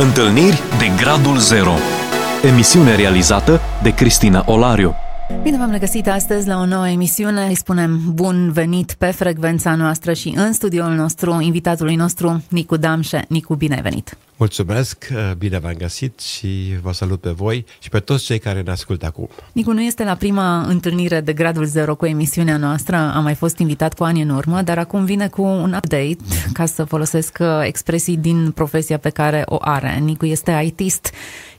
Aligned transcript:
Întâlniri 0.00 0.60
de 0.78 0.90
Gradul 0.96 1.38
Zero 1.38 1.72
Emisiune 2.42 2.96
realizată 2.96 3.60
de 3.82 3.94
Cristina 3.94 4.44
Olariu 4.46 4.94
Bine 5.42 5.56
v-am 5.56 5.70
regăsit 5.70 6.08
astăzi 6.08 6.48
la 6.48 6.58
o 6.58 6.66
nouă 6.66 6.88
emisiune. 6.88 7.46
Îi 7.46 7.54
spunem 7.54 8.00
bun 8.12 8.52
venit 8.52 8.94
pe 8.98 9.06
frecvența 9.06 9.74
noastră 9.74 10.12
și 10.12 10.34
în 10.36 10.52
studioul 10.52 10.92
nostru, 10.92 11.40
invitatului 11.40 11.94
nostru, 11.94 12.42
Nicu 12.48 12.76
Damșe. 12.76 13.24
Nicu, 13.28 13.54
bine 13.54 13.74
ai 13.74 13.82
venit! 13.82 14.16
Mulțumesc, 14.38 15.08
bine 15.38 15.58
v-am 15.58 15.74
găsit 15.78 16.20
și 16.20 16.78
vă 16.82 16.92
salut 16.92 17.20
pe 17.20 17.30
voi 17.30 17.64
și 17.78 17.88
pe 17.88 17.98
toți 17.98 18.24
cei 18.24 18.38
care 18.38 18.60
ne 18.60 18.70
ascultă 18.70 19.06
acum. 19.06 19.28
Nicu, 19.52 19.72
nu 19.72 19.82
este 19.82 20.04
la 20.04 20.14
prima 20.14 20.60
întâlnire 20.60 21.20
de 21.20 21.32
Gradul 21.32 21.64
Zero 21.64 21.94
cu 21.94 22.06
emisiunea 22.06 22.56
noastră, 22.56 22.96
am 22.96 23.22
mai 23.22 23.34
fost 23.34 23.58
invitat 23.58 23.94
cu 23.94 24.04
ani 24.04 24.22
în 24.22 24.28
urmă, 24.28 24.62
dar 24.62 24.78
acum 24.78 25.04
vine 25.04 25.28
cu 25.28 25.42
un 25.42 25.72
update, 25.72 26.16
ca 26.52 26.66
să 26.66 26.84
folosesc 26.84 27.38
uh, 27.40 27.60
expresii 27.62 28.16
din 28.16 28.50
profesia 28.50 28.98
pe 28.98 29.10
care 29.10 29.42
o 29.46 29.56
are. 29.60 29.98
Nicu 29.98 30.26
este 30.26 30.62
ITist 30.64 31.10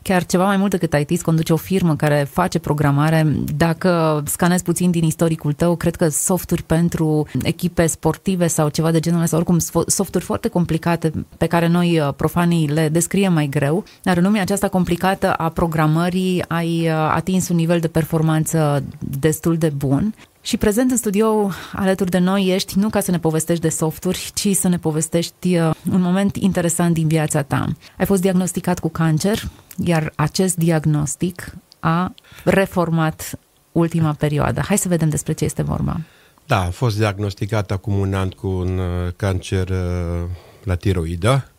chiar 0.01 0.25
ceva 0.25 0.45
mai 0.45 0.57
mult 0.57 0.71
decât 0.71 1.09
IT, 1.09 1.21
conduce 1.21 1.53
o 1.53 1.55
firmă 1.55 1.95
care 1.95 2.27
face 2.31 2.59
programare. 2.59 3.35
Dacă 3.57 4.23
scanezi 4.25 4.63
puțin 4.63 4.91
din 4.91 5.03
istoricul 5.03 5.53
tău, 5.53 5.75
cred 5.75 5.95
că 5.95 6.07
softuri 6.07 6.63
pentru 6.63 7.27
echipe 7.41 7.85
sportive 7.85 8.47
sau 8.47 8.69
ceva 8.69 8.91
de 8.91 8.99
genul 8.99 9.21
ăsta, 9.21 9.35
oricum 9.35 9.57
softuri 9.87 10.23
foarte 10.23 10.47
complicate 10.47 11.11
pe 11.37 11.45
care 11.45 11.67
noi 11.67 11.99
uh, 11.99 12.13
profanii 12.15 12.68
le 12.69 12.89
descriem 12.89 13.33
mai 13.33 13.47
greu, 13.47 13.83
dar 14.01 14.17
în 14.17 14.23
lumea 14.23 14.41
aceasta 14.41 14.67
complicată 14.67 15.33
a 15.33 15.49
programării 15.49 16.43
ai 16.47 16.87
uh, 16.87 16.91
atins 16.91 17.49
un 17.49 17.55
nivel 17.55 17.79
de 17.79 17.87
performanță 17.87 18.83
destul 19.19 19.57
de 19.57 19.69
bun. 19.69 20.13
Și 20.41 20.57
prezent 20.57 20.91
în 20.91 20.97
studio 20.97 21.49
alături 21.73 22.09
de 22.09 22.17
noi 22.17 22.47
ești 22.47 22.79
nu 22.79 22.89
ca 22.89 22.99
să 22.99 23.11
ne 23.11 23.19
povestești 23.19 23.61
de 23.61 23.69
softuri, 23.69 24.31
ci 24.33 24.47
să 24.55 24.67
ne 24.67 24.77
povestești 24.77 25.57
uh, 25.57 25.71
un 25.91 26.01
moment 26.01 26.35
interesant 26.35 26.93
din 26.93 27.07
viața 27.07 27.41
ta. 27.41 27.67
Ai 27.97 28.05
fost 28.05 28.21
diagnosticat 28.21 28.79
cu 28.79 28.89
cancer, 28.89 29.43
iar 29.77 30.11
acest 30.15 30.55
diagnostic 30.55 31.53
a 31.79 32.13
reformat 32.43 33.39
ultima 33.71 34.13
perioadă. 34.13 34.61
Hai 34.67 34.77
să 34.77 34.87
vedem 34.87 35.09
despre 35.09 35.33
ce 35.33 35.45
este 35.45 35.61
vorba. 35.61 35.99
Da, 36.45 36.63
am 36.63 36.71
fost 36.71 36.97
diagnosticat 36.97 37.71
acum 37.71 37.93
un 37.99 38.13
an 38.13 38.29
cu 38.29 38.47
un 38.47 38.77
uh, 38.77 39.11
cancer 39.15 39.69
uh, 39.69 40.29
la 40.63 40.75
tiroidă. 40.75 41.51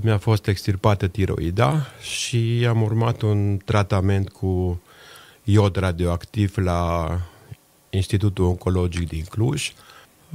Mi-a 0.00 0.18
fost 0.18 0.46
extirpată 0.46 1.06
tiroida 1.06 1.86
și 2.00 2.66
am 2.68 2.82
urmat 2.82 3.22
un 3.22 3.58
tratament 3.64 4.28
cu 4.28 4.82
iod 5.44 5.76
radioactiv 5.76 6.56
la 6.56 7.20
Institutul 7.90 8.44
Oncologic 8.44 9.08
din 9.08 9.24
Cluj. 9.30 9.72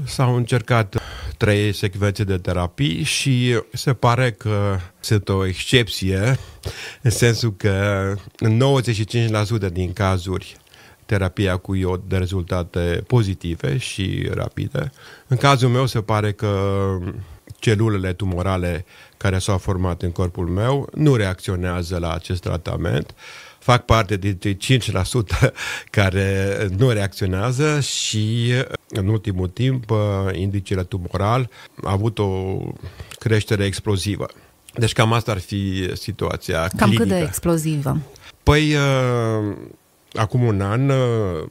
S-au 0.03 0.35
încercat 0.35 1.01
trei 1.37 1.73
secvențe 1.73 2.23
de 2.23 2.37
terapii 2.37 3.03
și 3.03 3.61
se 3.73 3.93
pare 3.93 4.31
că 4.31 4.77
sunt 4.99 5.29
o 5.29 5.45
excepție, 5.45 6.37
în 7.01 7.11
sensul 7.11 7.53
că 7.55 8.13
în 8.39 8.61
95% 9.69 9.71
din 9.71 9.93
cazuri 9.93 10.57
terapia 11.05 11.57
cu 11.57 11.75
iod 11.75 12.01
de 12.07 12.17
rezultate 12.17 13.03
pozitive 13.07 13.77
și 13.77 14.29
rapide. 14.33 14.91
În 15.27 15.37
cazul 15.37 15.69
meu 15.69 15.85
se 15.85 16.01
pare 16.01 16.31
că 16.31 16.51
celulele 17.59 18.13
tumorale 18.13 18.85
care 19.17 19.39
s-au 19.39 19.57
format 19.57 20.01
în 20.01 20.11
corpul 20.11 20.47
meu 20.47 20.89
nu 20.93 21.15
reacționează 21.15 21.97
la 21.97 22.13
acest 22.13 22.41
tratament 22.41 23.15
fac 23.59 23.85
parte 23.85 24.17
dintre 24.17 24.53
5% 24.53 24.57
care 25.97 26.57
nu 26.77 26.89
reacționează 26.89 27.79
și 27.79 28.53
în 28.89 29.07
ultimul 29.07 29.47
timp 29.47 29.91
indicele 30.31 30.83
tumoral 30.83 31.49
a 31.83 31.91
avut 31.91 32.19
o 32.19 32.57
creștere 33.19 33.65
explozivă. 33.65 34.25
Deci 34.73 34.93
cam 34.93 35.13
asta 35.13 35.31
ar 35.31 35.39
fi 35.39 35.89
situația 35.93 36.59
Cam 36.59 36.89
clinică. 36.89 37.03
cât 37.03 37.11
de 37.11 37.19
explozivă? 37.19 37.97
Păi, 38.43 38.73
uh, 38.73 39.55
acum 40.13 40.43
un 40.43 40.61
an 40.61 40.89
uh, 40.89 41.47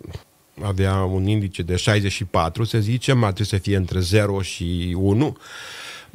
avea 0.62 0.94
un 0.94 1.26
indice 1.26 1.62
de 1.62 1.76
64, 1.76 2.64
să 2.64 2.78
zicem, 2.78 3.24
ar 3.24 3.32
trebui 3.32 3.50
să 3.50 3.56
fie 3.56 3.76
între 3.76 4.00
0 4.00 4.42
și 4.42 4.96
1, 4.98 5.36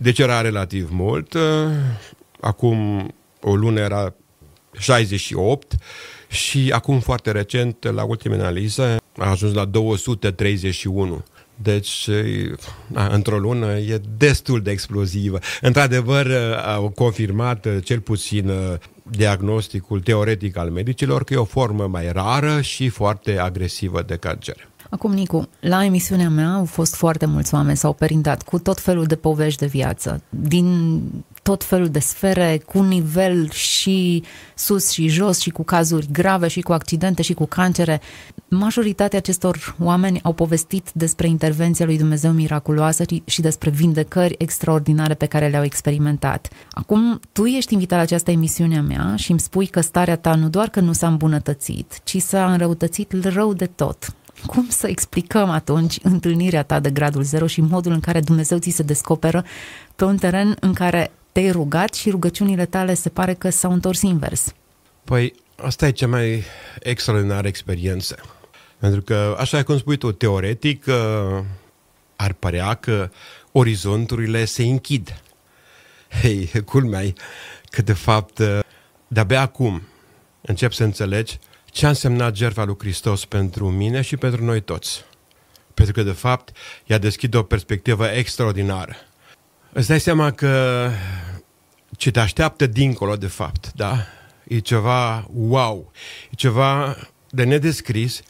deci 0.02 0.20
era 0.20 0.42
relativ 0.42 0.90
mult. 0.92 1.34
Uh, 1.34 1.42
acum 2.40 3.08
o 3.42 3.56
lună 3.56 3.80
era 3.80 4.14
68 4.78 5.76
și 6.28 6.72
acum 6.74 7.00
foarte 7.00 7.32
recent, 7.32 7.84
la 7.94 8.04
ultima 8.04 8.36
analiză, 8.36 8.98
a 9.18 9.30
ajuns 9.30 9.54
la 9.54 9.66
231. 9.66 11.24
Deci, 11.56 12.10
într-o 13.10 13.38
lună 13.38 13.78
e 13.78 14.02
destul 14.18 14.62
de 14.62 14.72
explozivă. 14.72 15.40
Într-adevăr, 15.62 16.32
au 16.66 16.90
confirmat 16.90 17.68
cel 17.84 18.00
puțin 18.00 18.52
diagnosticul 19.04 20.02
teoretic 20.02 20.58
al 20.58 20.70
medicilor 20.70 21.24
că 21.24 21.34
e 21.34 21.38
o 21.38 21.44
formă 21.44 21.88
mai 21.88 22.12
rară 22.12 22.62
și 22.62 22.90
foarte 22.90 23.38
agresivă 23.38 24.02
de 24.02 24.16
cancer. 24.16 24.71
Acum, 24.92 25.12
Nicu, 25.14 25.48
la 25.60 25.86
emisiunea 25.86 26.30
mea 26.30 26.54
au 26.54 26.66
fost 26.66 26.96
foarte 26.96 27.26
mulți 27.26 27.54
oameni, 27.54 27.78
s-au 27.78 27.94
perindat 27.94 28.42
cu 28.42 28.60
tot 28.60 28.80
felul 28.80 29.06
de 29.06 29.16
povești 29.16 29.60
de 29.60 29.66
viață, 29.66 30.22
din 30.30 31.02
tot 31.44 31.64
felul 31.64 31.90
de 31.90 32.00
sfere, 32.00 32.62
cu 32.66 32.82
nivel 32.82 33.50
și 33.50 34.24
sus 34.56 34.90
și 34.90 35.08
jos 35.08 35.40
și 35.40 35.50
cu 35.50 35.64
cazuri 35.64 36.08
grave 36.12 36.48
și 36.48 36.62
cu 36.62 36.72
accidente 36.72 37.22
și 37.22 37.34
cu 37.34 37.46
cancere. 37.46 38.02
Majoritatea 38.48 39.20
acestor 39.20 39.76
oameni 39.80 40.20
au 40.24 40.34
povestit 40.34 40.90
despre 40.94 41.28
intervenția 41.28 41.86
lui 41.86 41.98
Dumnezeu 41.98 42.32
miraculoasă 42.32 43.04
și 43.26 43.42
despre 43.42 43.70
vindecări 43.70 44.36
extraordinare 44.38 45.14
pe 45.14 45.26
care 45.26 45.48
le-au 45.48 45.64
experimentat. 45.64 46.50
Acum, 46.72 47.20
tu 47.32 47.46
ești 47.46 47.74
invitat 47.74 47.98
la 47.98 48.04
această 48.04 48.32
emisiune 48.32 48.78
a 48.78 48.82
mea 48.82 49.16
și 49.16 49.32
îmi 49.32 49.40
spui 49.40 49.68
că 49.68 49.82
starea 49.82 50.18
ta 50.18 50.36
nu 50.36 50.50
doar 50.50 50.70
că 50.70 50.80
nu 50.80 50.94
s-a 50.94 51.08
îmbunătățit, 51.08 52.00
ci 52.04 52.18
s-a 52.18 52.52
înrăutățit 52.52 53.14
rău 53.24 53.54
de 53.54 53.66
tot. 53.66 54.16
Cum 54.46 54.68
să 54.70 54.88
explicăm 54.88 55.50
atunci 55.50 55.98
întâlnirea 56.04 56.64
ta 56.64 56.80
de 56.80 56.90
gradul 56.90 57.24
zero 57.24 57.48
și 57.48 57.62
modul 57.62 57.92
în 57.92 58.00
care 58.00 58.20
Dumnezeu 58.20 58.58
ți 58.58 58.70
se 58.70 58.84
descoperă 58.84 59.46
pe 59.96 60.04
un 60.04 60.18
teren 60.18 60.58
în 60.60 60.74
care 60.74 61.12
te-ai 61.32 61.52
rugat 61.52 61.94
și 61.94 62.10
rugăciunile 62.10 62.66
tale 62.66 62.94
se 62.94 63.10
pare 63.10 63.34
că 63.34 63.50
s-au 63.50 63.72
întors 63.72 64.02
invers? 64.02 64.54
Păi, 65.04 65.34
asta 65.56 65.88
e 65.88 65.92
cea 65.92 66.08
mai 66.08 66.44
extraordinară 66.80 67.48
experiență. 67.48 68.16
Pentru 68.78 69.02
că, 69.02 69.36
așa 69.40 69.64
cum 69.64 69.78
spui 69.78 69.98
tu, 69.98 70.12
teoretic, 70.12 70.86
uh, 70.88 71.44
ar 72.16 72.34
părea 72.34 72.74
că 72.74 73.10
orizonturile 73.52 74.46
se 74.46 74.64
închid. 74.64 75.22
Hei, 76.22 76.52
culmea 76.66 77.02
că 77.70 77.82
de 77.82 77.94
fapt, 77.94 78.40
uh, 78.40 78.60
de-abia 79.08 79.42
acum 79.42 79.82
încep 80.42 80.72
să 80.72 80.84
înțelegi 80.84 81.40
ce 81.72 81.86
a 81.86 81.90
însemnat 81.90 82.36
jertfa 82.36 82.64
lui 82.64 82.76
Hristos 82.80 83.26
pentru 83.26 83.70
mine 83.70 84.02
și 84.02 84.18
pentru 84.18 84.44
noi 84.44 84.62
toți. 84.62 85.04
Pentru 85.74 85.94
că, 85.94 86.04
de 86.04 86.12
fapt, 86.12 86.58
ea 86.86 86.98
deschide 86.98 87.38
o 87.38 87.44
perspectivă 87.44 88.08
extraordinară. 88.08 88.96
Îți 89.74 89.88
dai 89.88 90.00
seama 90.00 90.32
că 90.32 90.90
ce 91.98 92.12
te 92.12 92.20
așteaptă 92.20 92.66
dincolo, 92.66 93.16
de 93.16 93.28
fapt, 93.28 93.72
da? 93.74 94.06
E 94.48 94.60
ceva 94.60 95.28
wow, 95.34 95.92
e 96.32 96.36
ceva 96.36 96.98
de 97.30 97.44
nedescris. 97.44 98.22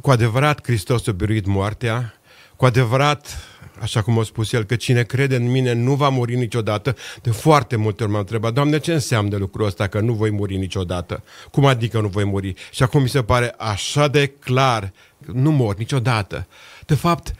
Cu 0.00 0.10
adevărat 0.10 0.62
Hristos 0.62 1.06
a 1.06 1.12
biruit 1.12 1.46
moartea, 1.46 2.14
cu 2.56 2.64
adevărat 2.64 3.38
așa 3.80 4.02
cum 4.02 4.18
a 4.18 4.22
spus 4.22 4.52
el, 4.52 4.64
că 4.64 4.76
cine 4.76 5.02
crede 5.02 5.36
în 5.36 5.50
mine 5.50 5.72
nu 5.72 5.94
va 5.94 6.08
muri 6.08 6.36
niciodată. 6.36 6.96
De 7.22 7.30
foarte 7.30 7.76
multe 7.76 8.02
ori 8.02 8.12
m-am 8.12 8.20
întrebat, 8.20 8.52
Doamne, 8.52 8.78
ce 8.78 8.92
înseamnă 8.92 9.36
lucrul 9.36 9.66
ăsta 9.66 9.86
că 9.86 10.00
nu 10.00 10.12
voi 10.12 10.30
muri 10.30 10.56
niciodată? 10.56 11.22
Cum 11.50 11.64
adică 11.64 12.00
nu 12.00 12.08
voi 12.08 12.24
muri? 12.24 12.54
Și 12.70 12.82
acum 12.82 13.02
mi 13.02 13.08
se 13.08 13.22
pare 13.22 13.54
așa 13.58 14.08
de 14.08 14.26
clar, 14.26 14.92
nu 15.32 15.50
mor 15.50 15.76
niciodată. 15.76 16.46
De 16.86 16.94
fapt, 16.94 17.34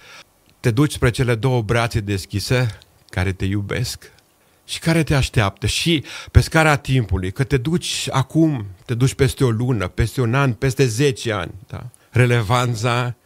te 0.60 0.70
duci 0.70 0.92
spre 0.92 1.10
cele 1.10 1.34
două 1.34 1.62
brațe 1.62 2.00
deschise 2.00 2.78
care 3.10 3.32
te 3.32 3.44
iubesc 3.44 4.12
și 4.64 4.78
care 4.78 5.02
te 5.02 5.14
așteaptă 5.14 5.66
și 5.66 6.04
pe 6.30 6.40
scara 6.40 6.76
timpului, 6.76 7.32
că 7.32 7.44
te 7.44 7.56
duci 7.56 8.08
acum, 8.10 8.66
te 8.84 8.94
duci 8.94 9.14
peste 9.14 9.44
o 9.44 9.50
lună, 9.50 9.88
peste 9.88 10.20
un 10.20 10.34
an, 10.34 10.52
peste 10.52 10.86
10 10.86 11.32
ani. 11.32 11.54
Da? 11.66 11.86
Relevanța 12.10 13.16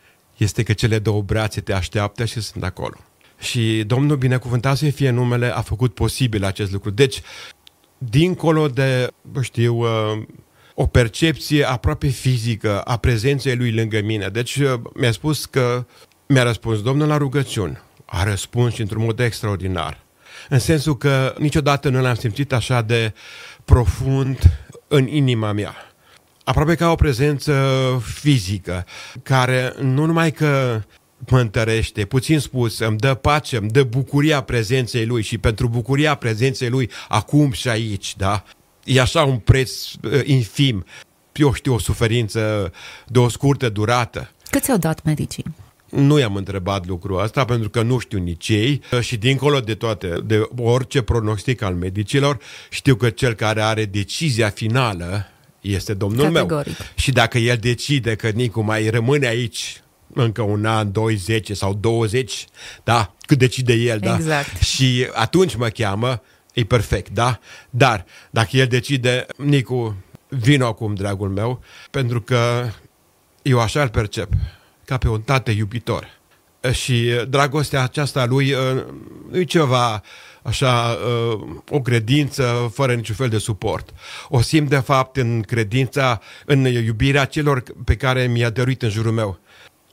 este 0.45 0.63
că 0.63 0.73
cele 0.73 0.99
două 0.99 1.23
brațe 1.23 1.61
te 1.61 1.73
așteaptă 1.73 2.25
și 2.25 2.41
sunt 2.41 2.65
acolo. 2.65 2.97
Și 3.39 3.85
Domnul 3.87 4.17
binecuvântat 4.17 4.77
să 4.77 4.91
fie 4.91 5.11
numele 5.11 5.55
a 5.55 5.61
făcut 5.61 5.95
posibil 5.95 6.45
acest 6.45 6.73
lucru. 6.73 6.91
Deci, 6.91 7.21
dincolo 7.99 8.69
de, 8.69 9.09
știu, 9.41 9.75
uh, 9.75 10.23
o 10.75 10.87
percepție 10.87 11.65
aproape 11.65 12.07
fizică 12.07 12.81
a 12.81 12.97
prezenței 12.97 13.57
lui 13.57 13.73
lângă 13.73 14.01
mine. 14.01 14.29
Deci 14.29 14.57
uh, 14.57 14.81
mi-a 14.95 15.13
spus 15.13 15.45
că 15.45 15.87
mi-a 16.27 16.43
răspuns 16.43 16.83
Domnul 16.83 17.09
la 17.09 17.17
rugăciuni. 17.17 17.79
A 18.05 18.25
răspuns 18.25 18.75
și 18.75 18.81
într-un 18.81 19.05
mod 19.05 19.21
extraordinar. 19.21 20.01
În 20.49 20.59
sensul 20.59 20.97
că 20.97 21.35
niciodată 21.39 21.89
nu 21.89 22.01
l-am 22.01 22.15
simțit 22.15 22.53
așa 22.53 22.83
de 22.83 23.13
profund 23.65 24.39
în 24.89 25.07
inima 25.07 25.53
mea 25.53 25.90
aproape 26.50 26.75
ca 26.75 26.91
o 26.91 26.94
prezență 26.94 27.55
fizică, 28.05 28.87
care 29.23 29.75
nu 29.81 30.05
numai 30.05 30.32
că 30.32 30.82
mă 31.29 31.41
întărește, 31.41 32.05
puțin 32.05 32.38
spus, 32.38 32.79
îmi 32.79 32.97
dă 32.97 33.14
pace, 33.14 33.56
îmi 33.56 33.70
dă 33.70 33.82
bucuria 33.82 34.41
prezenței 34.41 35.06
Lui 35.06 35.23
și 35.23 35.38
pentru 35.38 35.69
bucuria 35.69 36.14
prezenței 36.14 36.69
Lui 36.69 36.91
acum 37.08 37.52
și 37.52 37.69
aici, 37.69 38.17
da? 38.17 38.44
E 38.85 39.00
așa 39.00 39.25
un 39.25 39.37
preț 39.37 39.93
uh, 39.93 40.20
infim, 40.25 40.85
eu 41.32 41.52
știu, 41.52 41.75
o 41.75 41.79
suferință 41.79 42.73
de 43.06 43.19
o 43.19 43.29
scurtă 43.29 43.69
durată. 43.69 44.31
Cât 44.50 44.62
ți-au 44.62 44.79
dat 44.79 45.03
medicii? 45.05 45.44
Nu 45.88 46.19
i-am 46.19 46.35
întrebat 46.35 46.87
lucrul 46.87 47.23
ăsta 47.23 47.44
pentru 47.44 47.70
că 47.70 47.82
nu 47.82 47.99
știu 47.99 48.19
nici 48.19 48.49
ei 48.49 48.82
și 49.00 49.17
dincolo 49.17 49.61
de 49.61 49.75
toate, 49.75 50.14
de 50.25 50.49
orice 50.56 51.03
pronostic 51.03 51.62
al 51.62 51.75
medicilor, 51.75 52.38
știu 52.70 52.94
că 52.94 53.11
cel 53.11 53.35
care 53.35 53.62
are 53.62 53.85
decizia 53.85 54.49
finală 54.49 55.26
este 55.61 55.95
Domnul 55.95 56.25
Categoric. 56.25 56.79
meu. 56.79 56.87
Și 56.95 57.12
dacă 57.12 57.39
el 57.39 57.57
decide 57.57 58.15
că 58.15 58.29
Nicu 58.29 58.61
mai 58.61 58.89
rămâne 58.89 59.27
aici 59.27 59.83
încă 60.15 60.43
un 60.43 60.65
an, 60.65 60.93
2, 60.93 61.15
10 61.15 61.55
sau 61.55 61.75
20, 61.75 62.47
da, 62.85 63.15
cât 63.21 63.39
decide 63.39 63.73
el, 63.73 63.99
da? 63.99 64.15
Exact. 64.15 64.62
Și 64.62 65.07
atunci 65.12 65.57
mă 65.57 65.69
cheamă, 65.69 66.23
e 66.53 66.65
perfect, 66.65 67.11
da? 67.11 67.39
Dar 67.71 68.05
dacă 68.31 68.57
el 68.57 68.67
decide, 68.67 69.27
Nicu, 69.37 69.97
vino 70.29 70.67
acum, 70.67 70.95
dragul 70.95 71.29
meu, 71.29 71.63
pentru 71.91 72.21
că 72.21 72.69
eu 73.43 73.61
așa 73.61 73.83
îl 73.83 73.89
percep, 73.89 74.29
ca 74.85 74.97
pe 74.97 75.09
un 75.09 75.21
tată 75.21 75.51
iubitor. 75.51 76.19
Și 76.73 77.11
dragostea 77.29 77.83
aceasta 77.83 78.25
lui 78.25 78.55
nu 79.31 79.39
e 79.39 79.45
ceva 79.45 80.03
așa, 80.43 80.99
o 81.69 81.81
credință 81.81 82.71
fără 82.73 82.95
niciun 82.95 83.15
fel 83.15 83.29
de 83.29 83.39
suport. 83.39 83.91
O 84.29 84.41
simt 84.41 84.69
de 84.69 84.79
fapt 84.79 85.17
în 85.17 85.41
credința, 85.41 86.21
în 86.47 86.65
iubirea 86.65 87.25
celor 87.25 87.63
pe 87.85 87.97
care 87.97 88.27
mi-a 88.27 88.51
dăruit 88.51 88.83
în 88.83 88.91
jurul 88.91 89.13
meu. 89.13 89.39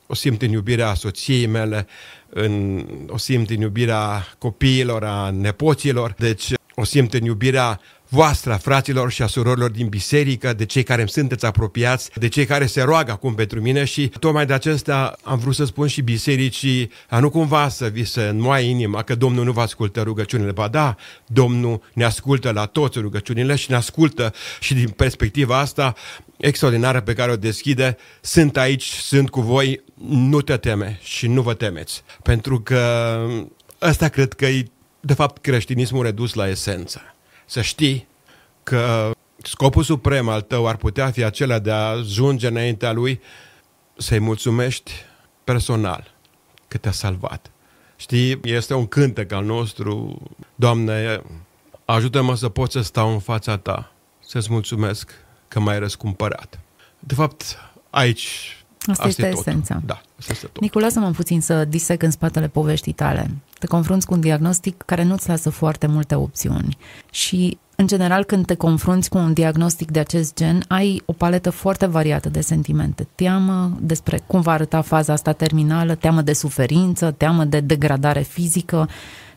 O 0.06 0.14
simt 0.14 0.42
în 0.42 0.50
iubirea 0.50 0.94
soției 0.94 1.46
mele, 1.46 1.86
în, 2.28 2.84
o 3.08 3.16
simt 3.16 3.50
în 3.50 3.60
iubirea 3.60 4.26
copiilor, 4.38 5.04
a 5.04 5.30
nepoților, 5.30 6.14
deci 6.18 6.52
o 6.74 6.84
simt 6.84 7.14
în 7.14 7.24
iubirea 7.24 7.80
voastră, 8.08 8.58
fraților 8.62 9.10
și 9.10 9.22
a 9.22 9.26
surorilor 9.26 9.70
din 9.70 9.88
biserică, 9.88 10.52
de 10.52 10.64
cei 10.64 10.82
care 10.82 11.00
îmi 11.00 11.10
sunteți 11.10 11.46
apropiați, 11.46 12.10
de 12.14 12.28
cei 12.28 12.46
care 12.46 12.66
se 12.66 12.82
roagă 12.82 13.10
acum 13.10 13.34
pentru 13.34 13.60
mine 13.60 13.84
și 13.84 14.08
tocmai 14.18 14.46
de 14.46 14.52
acesta 14.52 15.16
am 15.22 15.38
vrut 15.38 15.54
să 15.54 15.64
spun 15.64 15.86
și 15.86 16.02
bisericii, 16.02 16.90
a 17.08 17.18
nu 17.18 17.30
cumva 17.30 17.68
să 17.68 17.86
vi 17.86 18.04
se 18.04 18.22
înmoaie 18.22 18.68
inima 18.68 19.02
că 19.02 19.14
Domnul 19.14 19.44
nu 19.44 19.52
vă 19.52 19.60
ascultă 19.60 20.02
rugăciunile. 20.02 20.52
Ba 20.52 20.68
da, 20.68 20.96
Domnul 21.26 21.82
ne 21.92 22.04
ascultă 22.04 22.50
la 22.50 22.64
toți 22.64 22.98
rugăciunile 22.98 23.54
și 23.54 23.70
ne 23.70 23.76
ascultă 23.76 24.34
și 24.60 24.74
din 24.74 24.88
perspectiva 24.88 25.58
asta 25.58 25.94
extraordinară 26.36 27.00
pe 27.00 27.12
care 27.12 27.30
o 27.30 27.36
deschide, 27.36 27.96
sunt 28.20 28.56
aici, 28.56 28.90
sunt 28.90 29.30
cu 29.30 29.40
voi, 29.40 29.80
nu 30.08 30.40
te 30.40 30.56
teme 30.56 30.98
și 31.02 31.26
nu 31.26 31.42
vă 31.42 31.54
temeți. 31.54 32.02
Pentru 32.22 32.60
că 32.60 33.20
ăsta 33.82 34.08
cred 34.08 34.32
că 34.32 34.46
e 34.46 34.64
de 35.00 35.14
fapt 35.14 35.42
creștinismul 35.42 36.04
redus 36.04 36.34
la 36.34 36.48
esență 36.48 37.00
să 37.48 37.60
știi 37.62 38.06
că 38.62 39.10
scopul 39.42 39.82
suprem 39.82 40.28
al 40.28 40.40
tău 40.40 40.66
ar 40.66 40.76
putea 40.76 41.10
fi 41.10 41.22
acela 41.22 41.58
de 41.58 41.70
a 41.70 41.88
ajunge 41.88 42.46
înaintea 42.46 42.92
lui 42.92 43.20
să-i 43.96 44.18
mulțumești 44.18 44.92
personal 45.44 46.14
că 46.68 46.78
te-a 46.78 46.90
salvat. 46.90 47.50
Știi, 47.96 48.40
este 48.42 48.74
un 48.74 48.86
cântec 48.86 49.32
al 49.32 49.44
nostru, 49.44 50.22
Doamne, 50.54 51.22
ajută-mă 51.84 52.36
să 52.36 52.48
pot 52.48 52.70
să 52.70 52.80
stau 52.80 53.12
în 53.12 53.18
fața 53.18 53.56
Ta, 53.56 53.92
să-ți 54.20 54.52
mulțumesc 54.52 55.10
că 55.48 55.60
m-ai 55.60 55.78
răscumpărat. 55.78 56.60
De 56.98 57.14
fapt, 57.14 57.58
aici 57.90 58.56
Asta, 58.90 59.04
asta 59.04 59.26
este 59.26 59.40
esența. 59.40 59.80
Da, 59.86 60.00
asta 60.18 60.32
este 60.32 60.46
tot. 60.46 60.60
Nicu, 60.60 60.78
lasă-mă 60.78 61.10
puțin 61.10 61.40
să 61.40 61.64
disec 61.64 62.02
în 62.02 62.10
spatele 62.10 62.48
poveștii 62.48 62.92
tale. 62.92 63.30
Te 63.58 63.66
confrunți 63.66 64.06
cu 64.06 64.14
un 64.14 64.20
diagnostic 64.20 64.82
care 64.86 65.04
nu-ți 65.04 65.28
lasă 65.28 65.50
foarte 65.50 65.86
multe 65.86 66.14
opțiuni 66.14 66.76
și 67.10 67.58
în 67.76 67.86
general, 67.86 68.24
când 68.24 68.46
te 68.46 68.54
confrunți 68.54 69.08
cu 69.08 69.18
un 69.18 69.32
diagnostic 69.32 69.90
de 69.90 69.98
acest 69.98 70.36
gen, 70.36 70.64
ai 70.68 71.02
o 71.04 71.12
paletă 71.12 71.50
foarte 71.50 71.86
variată 71.86 72.28
de 72.28 72.40
sentimente. 72.40 73.06
Teamă 73.14 73.76
despre 73.80 74.22
cum 74.26 74.40
va 74.40 74.52
arăta 74.52 74.80
faza 74.80 75.12
asta 75.12 75.32
terminală, 75.32 75.94
teamă 75.94 76.22
de 76.22 76.32
suferință, 76.32 77.10
teamă 77.10 77.44
de 77.44 77.60
degradare 77.60 78.20
fizică, 78.20 78.88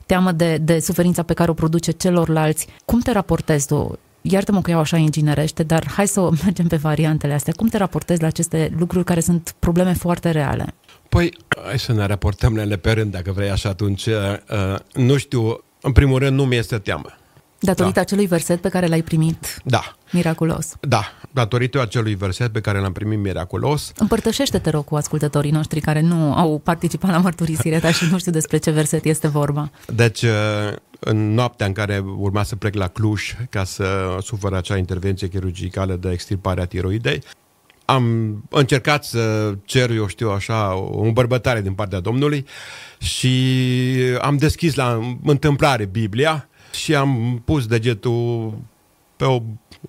teamă 0.06 0.32
de, 0.32 0.58
de 0.58 0.80
suferința 0.80 1.24
pe 1.24 1.34
care 1.34 1.52
o 1.52 1.54
produce 1.54 1.92
celorlalți. 1.92 2.68
Cum 2.86 3.00
te 3.00 3.12
raportezi 3.12 3.68
tu 3.68 4.00
iartă-mă 4.22 4.62
că 4.62 4.70
iau 4.70 4.80
așa 4.80 4.98
inginerește, 4.98 5.64
dar 5.64 5.88
hai 5.88 6.08
să 6.08 6.30
mergem 6.44 6.68
pe 6.68 6.76
variantele 6.76 7.34
astea. 7.34 7.54
Cum 7.56 7.68
te 7.68 7.78
raportezi 7.78 8.22
la 8.22 8.28
aceste 8.28 8.72
lucruri 8.78 9.06
care 9.06 9.20
sunt 9.20 9.56
probleme 9.60 9.94
foarte 9.94 10.32
reale? 10.32 10.74
Păi, 11.10 11.38
hai 11.66 11.80
să 11.80 11.94
ne 11.94 12.06
raportăm 12.06 12.58
ele 12.58 12.78
pe 12.78 12.92
rând, 12.92 13.12
dacă 13.12 13.32
vrei 13.32 13.50
așa 13.50 13.70
atunci. 13.70 14.06
Uh, 14.06 14.14
uh, 14.74 14.80
nu 14.94 15.18
știu, 15.18 15.64
în 15.82 15.92
primul 15.92 16.20
rând 16.20 16.38
nu 16.38 16.46
mi 16.46 16.56
este 16.56 16.78
teamă. 16.78 17.10
Datorită 17.62 17.96
da. 17.96 18.02
acelui 18.02 18.26
verset 18.26 18.62
pe 18.62 18.70
care 18.70 18.88
l-ai 18.88 19.02
primit 19.02 19.62
da. 19.64 19.96
miraculos. 20.12 20.76
Da, 20.80 21.04
datorită 21.32 21.82
acelui 21.82 22.16
verset 22.16 22.52
pe 22.52 22.62
care 22.62 22.80
l-am 22.80 22.92
primit 22.92 23.20
miraculos. 23.20 23.92
Împărtășește-te, 23.96 24.70
rog, 24.70 24.86
cu 24.86 24.96
ascultătorii 24.96 25.52
noștri 25.52 25.80
care 25.80 26.02
nu 26.02 26.34
au 26.34 26.62
participat 26.64 27.12
la 27.12 27.18
mărturisirea 27.18 27.80
ta 27.80 27.92
și 27.92 28.06
nu 28.12 28.18
știu 28.18 28.32
despre 28.32 28.58
ce 28.58 28.72
verset 28.72 29.06
este 29.06 29.28
vorba. 29.28 29.72
Deci, 29.94 30.22
uh, 30.22 30.30
în 31.00 31.34
noaptea 31.34 31.66
în 31.66 31.74
care 31.74 32.04
urma 32.18 32.44
să 32.44 32.56
plec 32.56 32.74
la 32.74 32.88
Cluj 32.88 33.36
ca 33.50 33.64
să 33.64 34.18
sufăr 34.22 34.54
acea 34.54 34.78
intervenție 34.78 35.28
chirurgicală 35.28 35.96
de 35.96 36.10
extirpare 36.12 36.62
a 36.62 36.66
tiroidei, 36.66 37.24
am 37.86 38.44
încercat 38.50 39.04
să 39.04 39.54
cer, 39.66 39.90
eu 39.90 40.08
știu 40.08 40.30
așa, 40.30 40.76
o 40.76 41.02
îmbărbătare 41.02 41.62
din 41.62 41.74
partea 41.74 42.00
Domnului 42.00 42.46
și 42.98 43.34
am 44.22 44.38
deschis 44.38 44.76
la 44.76 45.16
întâmplare 45.24 45.86
Biblia 45.86 46.50
și 46.72 46.96
am 46.96 47.42
pus 47.46 47.68
degetul 47.68 48.54
pe 49.16 49.28
o, 49.28 49.42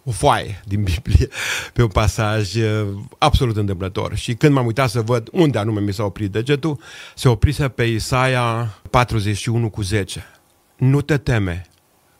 o 0.04 0.10
foaie 0.10 0.62
din 0.64 0.82
Biblie, 0.82 1.28
pe 1.72 1.82
un 1.82 1.88
pasaj 1.88 2.54
uh, 2.54 2.88
absolut 3.18 3.56
întâmplător. 3.56 4.16
Și 4.16 4.34
când 4.34 4.54
m-am 4.54 4.66
uitat 4.66 4.90
să 4.90 5.00
văd 5.00 5.28
unde 5.32 5.58
anume 5.58 5.80
mi 5.80 5.92
s-a 5.92 6.04
oprit 6.04 6.30
degetul, 6.30 6.80
se 7.14 7.28
oprise 7.28 7.68
pe 7.68 7.82
Isaia 7.82 8.74
41 8.90 9.70
cu 9.70 9.82
10. 9.82 10.24
Nu 10.76 11.00
te 11.00 11.18
teme, 11.18 11.66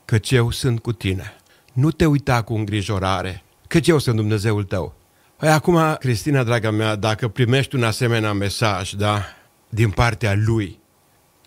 căci 0.05 0.31
eu 0.31 0.51
sunt 0.51 0.79
cu 0.79 0.91
tine. 0.91 1.35
Nu 1.73 1.91
te 1.91 2.05
uita 2.05 2.41
cu 2.41 2.53
îngrijorare, 2.53 3.43
căci 3.67 3.87
eu 3.87 3.97
sunt 3.97 4.15
Dumnezeul 4.15 4.63
tău. 4.63 4.95
Păi 5.37 5.49
acum, 5.49 5.95
Cristina, 5.99 6.43
draga 6.43 6.71
mea, 6.71 6.95
dacă 6.95 7.27
primești 7.27 7.75
un 7.75 7.83
asemenea 7.83 8.33
mesaj, 8.33 8.91
da, 8.91 9.23
din 9.69 9.89
partea 9.89 10.33
lui, 10.35 10.79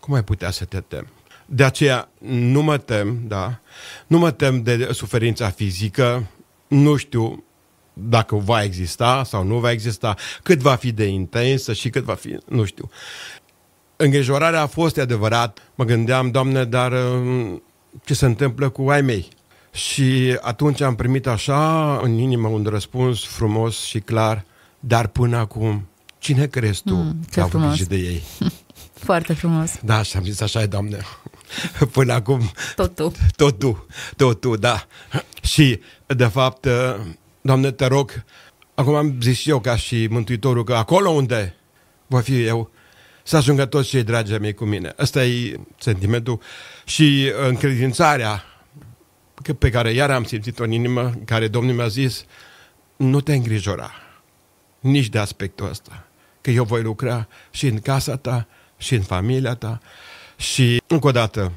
cum 0.00 0.14
ai 0.14 0.24
putea 0.24 0.50
să 0.50 0.64
te 0.64 0.80
temi? 0.80 1.08
De 1.46 1.64
aceea 1.64 2.08
nu 2.18 2.62
mă 2.62 2.78
tem, 2.78 3.20
da, 3.26 3.60
nu 4.06 4.18
mă 4.18 4.30
tem 4.30 4.62
de 4.62 4.88
suferința 4.92 5.50
fizică, 5.50 6.26
nu 6.68 6.96
știu 6.96 7.44
dacă 7.92 8.36
va 8.36 8.62
exista 8.62 9.24
sau 9.24 9.44
nu 9.44 9.58
va 9.58 9.70
exista, 9.70 10.14
cât 10.42 10.58
va 10.58 10.74
fi 10.74 10.92
de 10.92 11.04
intensă 11.04 11.72
și 11.72 11.90
cât 11.90 12.04
va 12.04 12.14
fi, 12.14 12.38
nu 12.48 12.64
știu. 12.64 12.90
Îngrijorarea 13.96 14.60
a 14.60 14.66
fost 14.66 14.98
adevărat. 14.98 15.58
Mă 15.74 15.84
gândeam, 15.84 16.30
Doamne, 16.30 16.64
dar 16.64 16.92
um, 16.92 17.62
ce 18.04 18.14
se 18.14 18.26
întâmplă 18.26 18.68
cu 18.68 18.88
ai 18.88 19.00
mei? 19.00 19.28
Și 19.72 20.38
atunci 20.40 20.80
am 20.80 20.94
primit 20.94 21.26
așa 21.26 21.96
în 22.02 22.18
inimă 22.18 22.48
un 22.48 22.66
răspuns 22.68 23.24
frumos 23.24 23.84
și 23.84 24.00
clar, 24.00 24.44
dar 24.80 25.06
până 25.06 25.36
acum, 25.36 25.88
cine 26.18 26.46
crezi 26.46 26.82
tu 26.82 26.94
mm, 26.94 27.20
că 27.32 27.40
a 27.40 27.48
grijă 27.48 27.84
de 27.84 27.96
ei? 27.96 28.22
Foarte 29.06 29.32
frumos. 29.32 29.72
Da, 29.82 30.02
și 30.02 30.16
am 30.16 30.24
zis 30.24 30.40
așa 30.40 30.62
e, 30.62 30.66
Doamne. 30.66 30.98
Până 31.92 32.12
acum... 32.12 32.50
Tot 32.74 32.94
tu. 32.94 33.12
Tot 33.36 33.58
tu, 33.58 33.86
tot 34.16 34.40
tu, 34.40 34.56
da. 34.56 34.86
Și, 35.42 35.80
de 36.06 36.26
fapt, 36.26 36.64
uh, 36.64 36.96
Doamne, 37.40 37.70
te 37.70 37.86
rog, 37.86 38.24
acum 38.74 38.94
am 38.94 39.18
zis 39.20 39.38
și 39.38 39.50
eu 39.50 39.60
ca 39.60 39.76
și 39.76 40.06
Mântuitorul 40.10 40.64
că 40.64 40.74
acolo 40.74 41.10
unde 41.10 41.54
voi 42.06 42.22
fi 42.22 42.44
eu, 42.44 42.70
să 43.22 43.36
ajungă 43.36 43.64
toți 43.66 43.88
cei 43.88 44.02
dragi 44.02 44.32
mei 44.32 44.54
cu 44.54 44.64
mine. 44.64 44.94
Ăsta 44.98 45.24
e 45.24 45.60
sentimentul 45.78 46.40
și 46.84 47.32
încredințarea 47.48 48.44
pe 49.58 49.70
care 49.70 49.90
iar 49.90 50.10
am 50.10 50.24
simțit-o 50.24 50.62
în 50.62 50.70
inimă, 50.70 51.14
care 51.24 51.48
Domnul 51.48 51.74
mi-a 51.74 51.88
zis, 51.88 52.24
nu 52.96 53.20
te 53.20 53.34
îngrijora 53.34 53.90
nici 54.80 55.08
de 55.08 55.18
aspectul 55.18 55.68
ăsta, 55.68 56.06
că 56.40 56.50
eu 56.50 56.64
voi 56.64 56.82
lucra 56.82 57.28
și 57.50 57.66
în 57.66 57.80
casa 57.80 58.16
ta, 58.16 58.46
și 58.76 58.94
în 58.94 59.02
familia 59.02 59.54
ta 59.54 59.80
și, 60.36 60.82
încă 60.86 61.06
o 61.06 61.10
dată, 61.10 61.52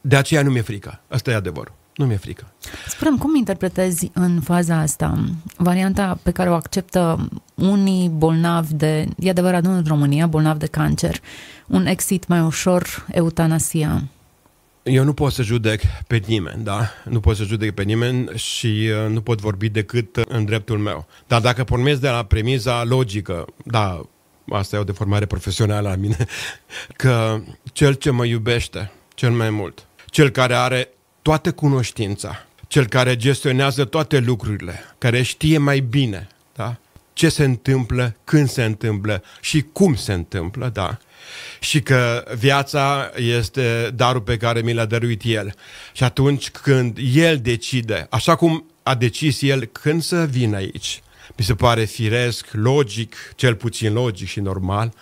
de 0.00 0.16
aceea 0.16 0.42
nu 0.42 0.50
mi-e 0.50 0.60
frică. 0.60 1.00
Asta 1.08 1.30
e 1.30 1.34
adevărul. 1.34 1.72
Nu 1.96 2.06
mi-e 2.06 2.16
frică. 2.16 2.52
spune 2.86 3.16
cum 3.18 3.34
interpretezi 3.34 4.10
în 4.12 4.40
faza 4.40 4.76
asta 4.76 5.24
varianta 5.56 6.18
pe 6.22 6.30
care 6.30 6.50
o 6.50 6.54
acceptă 6.54 7.28
unii 7.54 8.08
bolnavi 8.08 8.74
de, 8.74 9.08
e 9.18 9.30
adevărat, 9.30 9.62
nu 9.62 9.72
în 9.72 9.84
România, 9.86 10.26
bolnavi 10.26 10.58
de 10.58 10.66
cancer, 10.66 11.20
un 11.66 11.86
exit 11.86 12.26
mai 12.26 12.40
ușor, 12.40 13.06
eutanasia? 13.12 14.02
Eu 14.82 15.04
nu 15.04 15.12
pot 15.12 15.32
să 15.32 15.42
judec 15.42 15.80
pe 16.06 16.22
nimeni, 16.26 16.64
da? 16.64 16.88
Nu 17.04 17.20
pot 17.20 17.36
să 17.36 17.44
judec 17.44 17.74
pe 17.74 17.82
nimeni 17.82 18.28
și 18.34 18.66
uh, 18.66 19.12
nu 19.12 19.20
pot 19.20 19.40
vorbi 19.40 19.68
decât 19.68 20.16
în 20.16 20.44
dreptul 20.44 20.78
meu. 20.78 21.06
Dar 21.26 21.40
dacă 21.40 21.64
pornesc 21.64 22.00
de 22.00 22.08
la 22.08 22.24
premiza 22.24 22.84
logică, 22.84 23.44
da, 23.64 24.00
asta 24.50 24.76
e 24.76 24.78
o 24.78 24.84
deformare 24.84 25.26
profesională 25.26 25.88
a 25.88 25.94
mine, 25.94 26.26
că 27.02 27.40
cel 27.72 27.94
ce 27.94 28.10
mă 28.10 28.24
iubește 28.24 28.90
cel 29.14 29.30
mai 29.30 29.50
mult, 29.50 29.86
cel 30.06 30.30
care 30.30 30.54
are 30.54 30.88
toată 31.22 31.52
cunoștința, 31.52 32.46
cel 32.68 32.86
care 32.86 33.16
gestionează 33.16 33.84
toate 33.84 34.18
lucrurile, 34.18 34.80
care 34.98 35.22
știe 35.22 35.58
mai 35.58 35.80
bine 35.80 36.28
da? 36.54 36.76
ce 37.12 37.28
se 37.28 37.44
întâmplă, 37.44 38.16
când 38.24 38.48
se 38.48 38.64
întâmplă 38.64 39.22
și 39.40 39.64
cum 39.72 39.94
se 39.94 40.12
întâmplă, 40.12 40.70
da? 40.72 40.98
și 41.60 41.80
că 41.80 42.24
viața 42.36 43.10
este 43.16 43.90
darul 43.94 44.20
pe 44.20 44.36
care 44.36 44.60
mi 44.60 44.72
l-a 44.72 44.84
dăruit 44.84 45.22
El. 45.24 45.54
Și 45.92 46.04
atunci 46.04 46.50
când 46.50 46.98
El 47.14 47.38
decide, 47.38 48.06
așa 48.10 48.34
cum 48.34 48.66
a 48.82 48.94
decis 48.94 49.42
El 49.42 49.64
când 49.64 50.02
să 50.02 50.24
vină 50.24 50.56
aici, 50.56 51.02
mi 51.36 51.44
se 51.44 51.54
pare 51.54 51.84
firesc, 51.84 52.46
logic, 52.52 53.14
cel 53.34 53.54
puțin 53.54 53.92
logic 53.92 54.28
și 54.28 54.40
normal, 54.40 54.92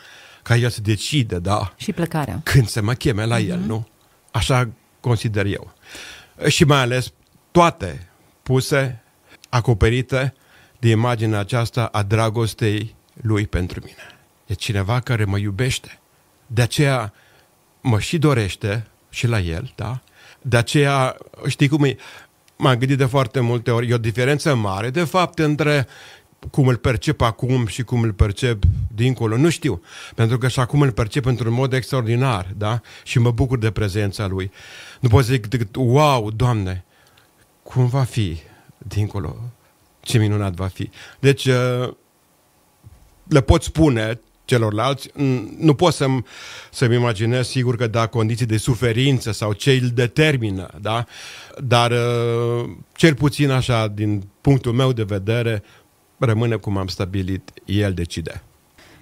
ca 0.43 0.57
El 0.57 0.71
să 0.71 0.81
decide, 0.81 1.39
da? 1.39 1.75
Și 1.77 1.93
plecarea. 1.93 2.41
Când 2.43 2.69
să 2.69 2.83
mă 2.83 2.93
cheme 2.93 3.25
la 3.25 3.39
mm-hmm. 3.39 3.49
El, 3.49 3.59
nu? 3.59 3.89
Așa 4.31 4.69
consider 5.01 5.47
eu. 5.47 5.75
Și 6.47 6.65
mai 6.65 6.79
ales 6.79 7.13
toate 7.51 8.09
puse, 8.43 9.03
acoperite 9.49 10.35
de 10.79 10.89
imaginea 10.89 11.39
aceasta 11.39 11.85
a 11.85 12.03
dragostei 12.03 12.95
Lui 13.23 13.47
pentru 13.47 13.81
mine. 13.85 14.19
E 14.47 14.55
cineva 14.55 15.01
care 15.01 15.25
mă 15.25 15.39
iubește 15.39 15.99
de 16.47 16.63
aceea 16.63 17.13
mă 17.81 18.01
și 18.01 18.19
dorește 18.19 18.87
și 19.11 19.27
la 19.27 19.41
el, 19.41 19.73
da? 19.75 20.01
De 20.41 20.57
aceea, 20.57 21.17
știi 21.47 21.69
cum 21.69 21.85
e, 21.85 21.97
m-am 22.57 22.77
gândit 22.77 22.99
de 22.99 23.05
foarte 23.05 23.41
multe 23.41 23.71
ori, 23.71 23.89
e 23.89 23.95
o 23.95 23.99
diferență 23.99 24.55
mare, 24.55 24.91
de 24.91 25.05
fapt, 25.05 25.39
între 25.39 25.87
cum 26.51 26.67
îl 26.67 26.77
percep 26.77 27.21
acum 27.21 27.67
și 27.67 27.83
cum 27.83 28.03
îl 28.03 28.13
percep 28.13 28.63
dincolo, 28.95 29.37
nu 29.37 29.49
știu. 29.49 29.83
Pentru 30.15 30.39
că 30.39 30.49
și 30.49 30.61
acum 30.61 30.81
îl 30.81 30.93
percep 30.93 31.25
într-un 31.25 31.53
mod 31.53 31.73
extraordinar, 31.73 32.53
da? 32.57 32.81
Și 33.03 33.19
mă 33.19 33.31
bucur 33.31 33.59
de 33.59 33.71
prezența 33.71 34.27
lui. 34.27 34.51
Nu 35.01 35.09
pot 35.09 35.25
zic 35.25 35.47
decât, 35.47 35.77
wow, 35.77 36.31
Doamne, 36.31 36.85
cum 37.63 37.87
va 37.87 38.03
fi 38.03 38.39
dincolo? 38.79 39.37
Ce 40.01 40.19
minunat 40.19 40.55
va 40.55 40.67
fi. 40.67 40.91
Deci, 41.21 41.45
uh, 41.45 41.93
le 43.29 43.41
pot 43.41 43.63
spune 43.63 44.21
celorlalți. 44.45 45.11
Nu 45.59 45.75
pot 45.75 45.95
să-mi, 45.95 46.25
să-mi 46.71 46.95
imaginez, 46.95 47.49
sigur 47.49 47.77
că 47.77 47.87
da, 47.87 48.07
condiții 48.07 48.47
de 48.47 48.57
suferință 48.57 49.33
sau 49.33 49.53
ce 49.53 49.73
îl 49.73 49.89
determină, 49.89 50.69
da? 50.81 51.05
Dar 51.59 51.91
uh, 51.91 52.71
cel 52.97 53.15
puțin 53.15 53.51
așa, 53.51 53.89
din 53.89 54.29
punctul 54.41 54.73
meu 54.73 54.93
de 54.93 55.03
vedere, 55.03 55.63
rămâne 56.25 56.57
cum 56.57 56.77
am 56.77 56.87
stabilit, 56.87 57.53
el 57.67 57.95
decide. 57.95 58.43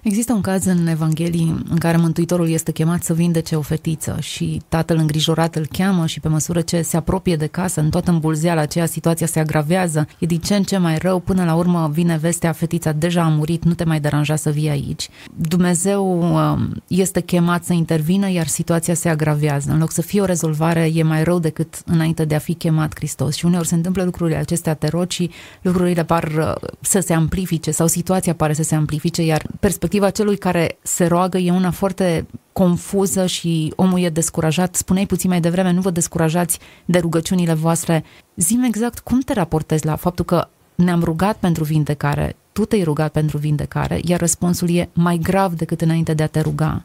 Există 0.02 0.32
un 0.32 0.40
caz 0.40 0.64
în 0.64 0.86
Evanghelii 0.86 1.64
în 1.70 1.78
care 1.78 1.96
Mântuitorul 1.96 2.48
este 2.48 2.72
chemat 2.72 3.02
să 3.02 3.14
vindece 3.14 3.56
o 3.56 3.60
fetiță 3.60 4.16
și 4.20 4.62
tatăl 4.68 4.96
îngrijorat 4.96 5.56
îl 5.56 5.66
cheamă 5.72 6.06
și 6.06 6.20
pe 6.20 6.28
măsură 6.28 6.60
ce 6.60 6.82
se 6.82 6.96
apropie 6.96 7.36
de 7.36 7.46
casă, 7.46 7.80
în 7.80 7.90
toată 7.90 8.10
îmbulzeala 8.10 8.60
aceea, 8.60 8.86
situația 8.86 9.26
se 9.26 9.40
agravează, 9.40 10.06
e 10.18 10.26
din 10.26 10.38
ce 10.38 10.54
în 10.54 10.62
ce 10.62 10.78
mai 10.78 10.98
rău, 10.98 11.18
până 11.18 11.44
la 11.44 11.54
urmă 11.54 11.90
vine 11.92 12.16
vestea, 12.16 12.52
fetița 12.52 12.92
deja 12.92 13.22
a 13.22 13.28
murit, 13.28 13.64
nu 13.64 13.74
te 13.74 13.84
mai 13.84 14.00
deranja 14.00 14.36
să 14.36 14.50
vii 14.50 14.68
aici. 14.68 15.08
Dumnezeu 15.48 16.20
um, 16.20 16.82
este 16.86 17.20
chemat 17.20 17.64
să 17.64 17.72
intervină, 17.72 18.30
iar 18.30 18.46
situația 18.46 18.94
se 18.94 19.08
agravează. 19.08 19.70
În 19.72 19.78
loc 19.78 19.90
să 19.90 20.02
fie 20.02 20.20
o 20.20 20.24
rezolvare, 20.24 20.90
e 20.94 21.02
mai 21.02 21.24
rău 21.24 21.38
decât 21.38 21.82
înainte 21.86 22.24
de 22.24 22.34
a 22.34 22.38
fi 22.38 22.54
chemat 22.54 22.94
Hristos. 22.94 23.34
Și 23.34 23.44
uneori 23.44 23.66
se 23.66 23.74
întâmplă 23.74 24.04
lucrurile 24.04 24.36
acestea 24.36 24.74
te 24.74 24.88
rog 24.88 25.10
și 25.10 25.30
lucrurile 25.60 26.04
par 26.04 26.24
uh, 26.38 26.68
să 26.80 27.00
se 27.00 27.12
amplifice 27.12 27.70
sau 27.70 27.86
situația 27.86 28.34
pare 28.34 28.52
să 28.52 28.62
se 28.62 28.74
amplifice, 28.74 29.22
iar 29.22 29.46
perspectiva 29.60 29.90
perspectiva 29.92 30.24
celui 30.24 30.36
care 30.36 30.78
se 30.82 31.06
roagă 31.06 31.38
e 31.38 31.50
una 31.50 31.70
foarte 31.70 32.26
confuză 32.52 33.26
și 33.26 33.72
omul 33.76 34.00
e 34.00 34.08
descurajat. 34.08 34.74
Spuneai 34.74 35.06
puțin 35.06 35.30
mai 35.30 35.40
devreme, 35.40 35.70
nu 35.72 35.80
vă 35.80 35.90
descurajați 35.90 36.58
de 36.84 36.98
rugăciunile 36.98 37.54
voastre. 37.54 38.04
Zim 38.36 38.62
exact 38.62 38.98
cum 38.98 39.20
te 39.20 39.32
raportezi 39.32 39.86
la 39.86 39.96
faptul 39.96 40.24
că 40.24 40.48
ne-am 40.74 41.02
rugat 41.02 41.36
pentru 41.36 41.64
vindecare, 41.64 42.36
tu 42.52 42.64
te-ai 42.64 42.82
rugat 42.82 43.12
pentru 43.12 43.38
vindecare, 43.38 44.00
iar 44.04 44.20
răspunsul 44.20 44.70
e 44.70 44.88
mai 44.92 45.16
grav 45.16 45.52
decât 45.52 45.80
înainte 45.80 46.14
de 46.14 46.22
a 46.22 46.26
te 46.26 46.40
ruga. 46.40 46.84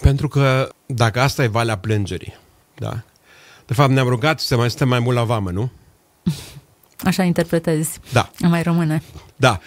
Pentru 0.00 0.28
că 0.28 0.68
dacă 0.86 1.20
asta 1.20 1.42
e 1.42 1.46
valea 1.46 1.78
plângerii, 1.78 2.34
da? 2.78 3.02
De 3.66 3.74
fapt, 3.74 3.90
ne-am 3.90 4.08
rugat 4.08 4.40
să 4.40 4.56
mai 4.56 4.70
stăm 4.70 4.88
mai 4.88 4.98
mult 4.98 5.16
la 5.16 5.24
vamă, 5.24 5.50
nu? 5.50 5.70
Așa 7.04 7.22
interpretezi. 7.22 7.98
Da. 8.12 8.30
Mai 8.38 8.62
rămâne. 8.62 9.02
Da. 9.36 9.60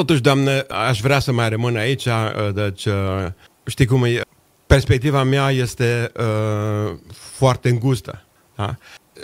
Totuși, 0.00 0.20
Doamne, 0.20 0.64
aș 0.68 1.00
vrea 1.00 1.18
să 1.18 1.32
mai 1.32 1.48
rămân 1.48 1.76
aici, 1.76 2.08
deci, 2.54 2.88
știi 3.66 3.86
cum 3.86 4.04
e, 4.04 4.20
perspectiva 4.66 5.22
mea 5.22 5.50
este 5.50 6.12
uh, 6.16 6.96
foarte 7.12 7.68
îngustă, 7.68 8.24
da? 8.56 8.76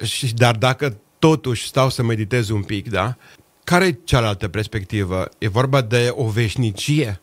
Și, 0.03 0.35
dar 0.35 0.57
dacă 0.57 0.97
totuși 1.19 1.67
stau 1.67 1.91
să 1.91 2.03
meditez 2.03 2.49
un 2.49 2.63
pic, 2.63 2.91
da? 2.91 3.17
Care 3.65 3.85
e 3.85 3.99
cealaltă 4.05 4.49
perspectivă? 4.49 5.29
E 5.39 5.49
vorba 5.49 5.81
de 5.81 6.09
o 6.15 6.29
veșnicie? 6.29 7.21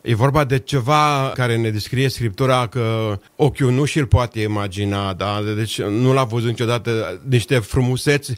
E 0.00 0.14
vorba 0.14 0.44
de 0.44 0.58
ceva 0.58 1.32
care 1.34 1.56
ne 1.56 1.70
descrie 1.70 2.08
Scriptura 2.08 2.66
că 2.66 3.18
ochiul 3.36 3.72
nu 3.72 3.84
și-l 3.84 4.06
poate 4.06 4.40
imagina, 4.40 5.12
da? 5.12 5.42
deci 5.56 5.82
nu 5.82 6.12
l-a 6.12 6.24
văzut 6.24 6.48
niciodată 6.48 7.20
niște 7.28 7.58
frumuseți 7.58 8.36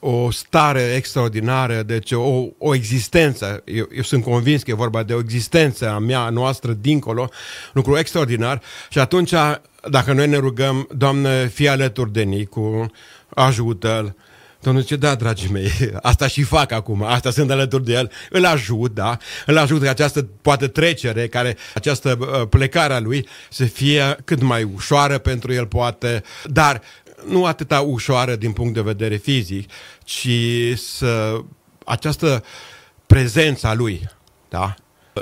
o 0.00 0.30
stare 0.30 0.94
extraordinară, 0.94 1.82
deci 1.82 2.12
o, 2.12 2.46
o 2.58 2.74
existență. 2.74 3.62
Eu, 3.64 3.88
eu 3.94 4.02
sunt 4.02 4.22
convins 4.22 4.62
că 4.62 4.70
e 4.70 4.74
vorba 4.74 5.02
de 5.02 5.14
o 5.14 5.18
existență 5.18 5.90
a 5.90 5.98
mea, 5.98 6.20
a 6.20 6.30
noastră, 6.30 6.72
dincolo, 6.72 7.30
lucru 7.72 7.98
extraordinar. 7.98 8.62
Și 8.88 8.98
atunci, 8.98 9.32
dacă 9.90 10.12
noi 10.12 10.28
ne 10.28 10.36
rugăm, 10.36 10.88
Doamne, 10.96 11.46
fii 11.46 11.68
alături 11.68 12.12
de 12.12 12.22
Nicu, 12.22 12.90
ajută-l, 13.28 14.16
Domnul 14.66 14.82
zice, 14.82 14.96
da, 14.96 15.14
dragii 15.14 15.50
mei, 15.50 15.70
asta 16.02 16.26
și 16.26 16.42
fac 16.42 16.72
acum, 16.72 17.02
asta 17.02 17.30
sunt 17.30 17.50
alături 17.50 17.84
de 17.84 17.92
el, 17.92 18.10
îl 18.30 18.44
ajut, 18.44 18.94
da, 18.94 19.16
îl 19.46 19.58
ajut 19.58 19.82
că 19.82 19.88
această 19.88 20.28
poate 20.42 20.66
trecere, 20.66 21.28
care, 21.28 21.56
această 21.74 22.18
uh, 22.20 22.48
plecare 22.48 22.92
a 22.92 23.00
lui 23.00 23.28
să 23.50 23.64
fie 23.64 24.16
cât 24.24 24.42
mai 24.42 24.62
ușoară 24.62 25.18
pentru 25.18 25.52
el, 25.52 25.66
poate, 25.66 26.22
dar 26.44 26.82
nu 27.28 27.44
atâta 27.44 27.80
ușoară 27.80 28.36
din 28.36 28.52
punct 28.52 28.74
de 28.74 28.80
vedere 28.80 29.16
fizic, 29.16 29.70
ci 30.04 30.28
să 30.76 31.40
această 31.84 32.44
prezența 33.06 33.74
lui, 33.74 34.08
da? 34.48 34.74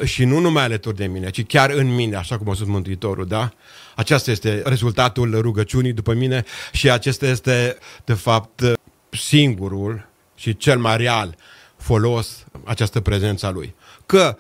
Și 0.05 0.25
nu 0.25 0.39
numai 0.39 0.63
alături 0.63 0.97
de 0.97 1.07
mine, 1.07 1.31
ci 1.31 1.47
chiar 1.47 1.71
în 1.71 1.95
mine, 1.95 2.17
așa 2.17 2.39
cum 2.39 2.49
a 2.51 2.55
spus 2.55 2.67
Mântuitorul, 2.67 3.27
da? 3.27 3.53
Aceasta 3.97 4.31
este 4.31 4.63
rezultatul 4.65 5.41
rugăciunii 5.41 5.93
după 5.93 6.13
mine 6.13 6.45
și 6.73 6.91
acesta 6.91 7.27
este, 7.27 7.77
de 8.05 8.15
fapt, 8.15 8.63
singurul 9.11 10.09
și 10.35 10.57
cel 10.57 10.79
mai 10.79 10.97
real 10.97 11.37
folos 11.77 12.45
această 12.65 13.01
prezență 13.01 13.47
a 13.47 13.51
lui. 13.51 13.75
Că, 14.07 14.37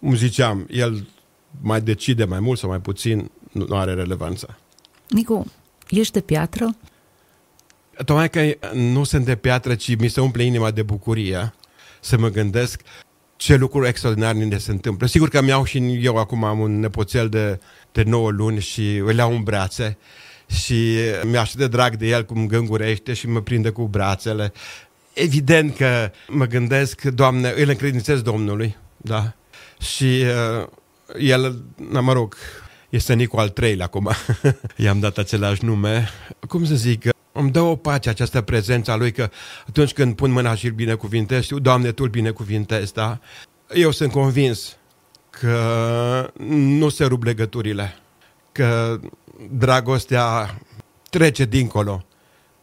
cum 0.00 0.16
ziceam, 0.16 0.66
el 0.70 1.06
mai 1.60 1.80
decide 1.80 2.24
mai 2.24 2.40
mult 2.40 2.58
sau 2.58 2.68
mai 2.68 2.80
puțin, 2.80 3.30
nu 3.52 3.76
are 3.76 3.94
relevanță. 3.94 4.58
Nicu, 5.08 5.52
ești 5.88 6.12
de 6.12 6.20
piatră? 6.20 6.76
Tocmai 8.04 8.30
că 8.30 8.40
nu 8.72 9.04
sunt 9.04 9.24
de 9.24 9.36
piatră, 9.36 9.74
ci 9.74 9.96
mi 9.96 10.08
se 10.08 10.20
umple 10.20 10.42
inima 10.42 10.70
de 10.70 10.82
bucurie 10.82 11.54
să 12.00 12.18
mă 12.18 12.28
gândesc 12.28 12.80
ce 13.36 13.56
lucruri 13.56 13.88
extraordinare 13.88 14.38
ne 14.38 14.58
se 14.58 14.70
întâmplă. 14.70 15.06
Sigur 15.06 15.28
că 15.28 15.42
mi-au 15.42 15.64
și 15.64 15.98
eu 16.02 16.16
acum 16.16 16.44
am 16.44 16.58
un 16.58 16.80
nepoțel 16.80 17.28
de, 17.28 17.60
de 17.92 18.02
9 18.02 18.30
luni 18.30 18.60
și 18.60 18.96
îl 18.96 19.14
iau 19.16 19.34
în 19.34 19.42
brațe 19.42 19.98
și 20.46 20.96
mi-e 21.22 21.38
așa 21.38 21.54
de 21.56 21.68
drag 21.68 21.96
de 21.96 22.06
el 22.06 22.24
cum 22.24 22.46
gângurește 22.46 23.12
și 23.12 23.28
mă 23.28 23.40
prinde 23.40 23.70
cu 23.70 23.86
brațele. 23.86 24.52
Evident 25.12 25.76
că 25.76 26.10
mă 26.28 26.44
gândesc, 26.44 27.02
Doamne, 27.02 27.52
îl 27.56 27.68
încredințez 27.68 28.20
Domnului, 28.20 28.76
da? 28.96 29.34
Și 29.80 30.22
uh, 30.60 30.66
el, 31.18 31.62
na, 31.90 32.00
mă 32.00 32.12
rog, 32.12 32.36
este 32.88 33.14
Nicu 33.14 33.36
al 33.36 33.48
treilea 33.48 33.84
acum. 33.84 34.10
I-am 34.76 35.00
dat 35.00 35.18
același 35.18 35.64
nume. 35.64 36.08
Cum 36.48 36.64
să 36.64 36.74
zic, 36.74 37.13
îmi 37.44 37.52
dă 37.52 37.60
o 37.60 37.76
pace 37.76 38.08
această 38.08 38.40
prezență 38.40 38.90
a 38.90 38.96
lui 38.96 39.12
că 39.12 39.30
atunci 39.68 39.92
când 39.92 40.14
pun 40.14 40.30
mâna 40.30 40.54
și 40.54 40.66
îl 40.66 40.72
binecuvintez, 40.72 41.42
știu, 41.42 41.58
Doamne, 41.58 41.92
Tu 41.92 42.02
îl 42.02 42.08
binecuvintezi, 42.08 42.92
da? 42.92 43.20
Eu 43.74 43.90
sunt 43.90 44.10
convins 44.10 44.76
că 45.30 46.32
nu 46.48 46.88
se 46.88 47.04
rup 47.04 47.22
legăturile, 47.22 47.96
că 48.52 49.00
dragostea 49.50 50.58
trece 51.10 51.44
dincolo 51.44 52.04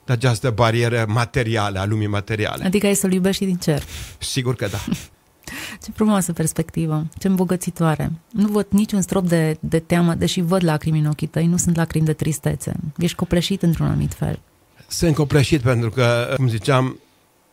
de 0.05 0.11
această 0.11 0.49
barieră 0.49 1.05
materială, 1.07 1.79
a 1.79 1.85
lumii 1.85 2.07
materiale. 2.07 2.65
Adică 2.65 2.85
ai 2.85 2.93
să-L 2.93 3.11
iubești 3.11 3.45
din 3.45 3.55
cer. 3.55 3.83
Sigur 4.19 4.55
că 4.55 4.67
da. 4.67 4.77
Ce 5.83 5.91
frumoasă 5.93 6.33
perspectivă, 6.33 7.05
ce 7.17 7.27
îmbogățitoare. 7.27 8.11
Nu 8.31 8.47
văd 8.47 8.67
niciun 8.69 9.01
strop 9.01 9.27
de, 9.27 9.57
de 9.59 9.79
teamă, 9.79 10.13
deși 10.13 10.41
văd 10.41 10.63
lacrimi 10.63 10.99
în 10.99 11.05
ochii 11.05 11.27
tăi, 11.27 11.45
nu 11.45 11.57
sunt 11.57 11.75
lacrimi 11.75 12.05
de 12.05 12.13
tristețe. 12.13 12.73
Ești 12.97 13.15
copleșit 13.15 13.61
într-un 13.61 13.85
anumit 13.85 14.13
fel. 14.13 14.39
Sunt 14.91 15.15
copleșit 15.15 15.61
pentru 15.61 15.89
că, 15.89 16.33
cum 16.35 16.47
ziceam, 16.47 16.99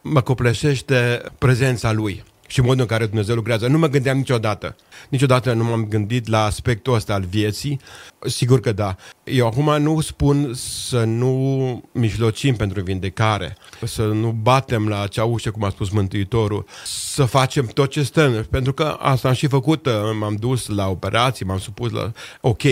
mă 0.03 0.21
copleșește 0.21 1.23
prezența 1.39 1.93
lui. 1.93 2.25
și 2.49 2.61
modul 2.61 2.81
în 2.81 2.87
care 2.87 3.07
Dumnezeu 3.07 3.35
lucrează. 3.35 3.67
Nu 3.67 3.79
mă 3.79 3.87
gândeam 3.87 4.17
niciodată. 4.17 4.77
Niciodată 5.09 5.53
nu 5.53 5.65
m-am 5.65 5.85
gândit 5.85 6.29
la 6.29 6.45
aspectul 6.45 6.95
ăsta 6.95 7.15
al 7.15 7.25
vieții. 7.29 7.81
Sigur 8.27 8.61
că 8.61 8.73
da. 8.73 8.97
Eu 9.25 9.47
acum 9.47 9.83
nu 9.83 10.01
spun 10.01 10.55
să 10.55 11.05
nu 11.05 11.85
mijlocim 11.93 12.57
pentru 12.57 12.83
vindecare, 12.83 13.57
să 13.85 14.03
nu 14.03 14.31
batem 14.31 14.89
la 14.89 15.03
acea 15.03 15.25
ușă, 15.25 15.51
cum 15.51 15.65
a 15.65 15.71
spus 15.71 15.91
Mântuitorul, 15.91 16.67
să 16.85 17.25
facem 17.25 17.67
tot 17.67 17.91
ce 17.91 18.03
stăm. 18.03 18.47
Pentru 18.51 18.73
că 18.73 18.97
asta 19.01 19.29
am 19.29 19.35
și 19.35 19.47
făcut. 19.47 19.89
M-am 20.19 20.35
dus 20.35 20.67
la 20.67 20.89
operații, 20.89 21.45
m-am 21.45 21.59
supus 21.59 21.91
la... 21.91 22.13
Ok, 22.41 22.63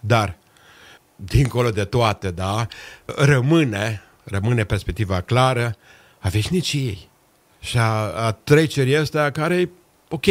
dar 0.00 0.36
dincolo 1.16 1.70
de 1.70 1.84
toate, 1.84 2.30
da, 2.30 2.66
rămâne, 3.04 4.02
rămâne 4.24 4.64
perspectiva 4.64 5.20
clară 5.20 5.76
a 6.18 6.28
veșniciei 6.28 7.08
și 7.60 7.78
a, 7.78 7.90
a 8.26 8.32
trecerii 8.32 8.96
astea 8.96 9.30
care 9.30 9.54
e 9.54 9.68
ok. 10.08 10.24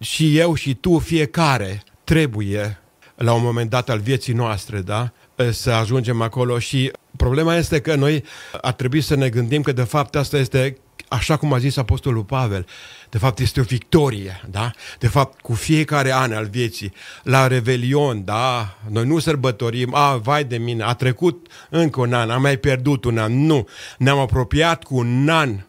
Și 0.00 0.38
eu 0.38 0.54
și 0.54 0.74
tu, 0.74 0.98
fiecare, 0.98 1.82
trebuie 2.04 2.78
la 3.14 3.32
un 3.32 3.42
moment 3.42 3.70
dat 3.70 3.88
al 3.88 3.98
vieții 3.98 4.32
noastre, 4.32 4.80
da? 4.80 5.12
Să 5.50 5.70
ajungem 5.70 6.20
acolo 6.20 6.58
și 6.58 6.90
problema 7.16 7.56
este 7.56 7.80
că 7.80 7.94
noi 7.94 8.24
ar 8.60 8.72
trebui 8.72 9.00
să 9.00 9.14
ne 9.14 9.28
gândim 9.28 9.62
că 9.62 9.72
de 9.72 9.82
fapt 9.82 10.16
asta 10.16 10.36
este 10.36 10.76
așa 11.08 11.36
cum 11.36 11.52
a 11.52 11.58
zis 11.58 11.76
Apostolul 11.76 12.24
Pavel, 12.24 12.66
de 13.10 13.18
fapt 13.18 13.38
este 13.38 13.60
o 13.60 13.62
victorie, 13.62 14.40
da? 14.50 14.70
De 14.98 15.08
fapt, 15.08 15.40
cu 15.40 15.52
fiecare 15.52 16.12
an 16.12 16.32
al 16.32 16.46
vieții, 16.46 16.92
la 17.22 17.46
Revelion, 17.46 18.24
da? 18.24 18.76
Noi 18.88 19.06
nu 19.06 19.18
sărbătorim, 19.18 19.94
a, 19.94 20.16
vai 20.16 20.44
de 20.44 20.56
mine, 20.56 20.82
a 20.82 20.92
trecut 20.92 21.46
încă 21.70 22.00
un 22.00 22.12
an, 22.12 22.30
am 22.30 22.40
mai 22.40 22.56
pierdut 22.56 23.04
un 23.04 23.18
an, 23.18 23.44
nu. 23.46 23.68
Ne-am 23.98 24.18
apropiat 24.18 24.82
cu 24.82 24.96
un 24.96 25.28
an 25.28 25.60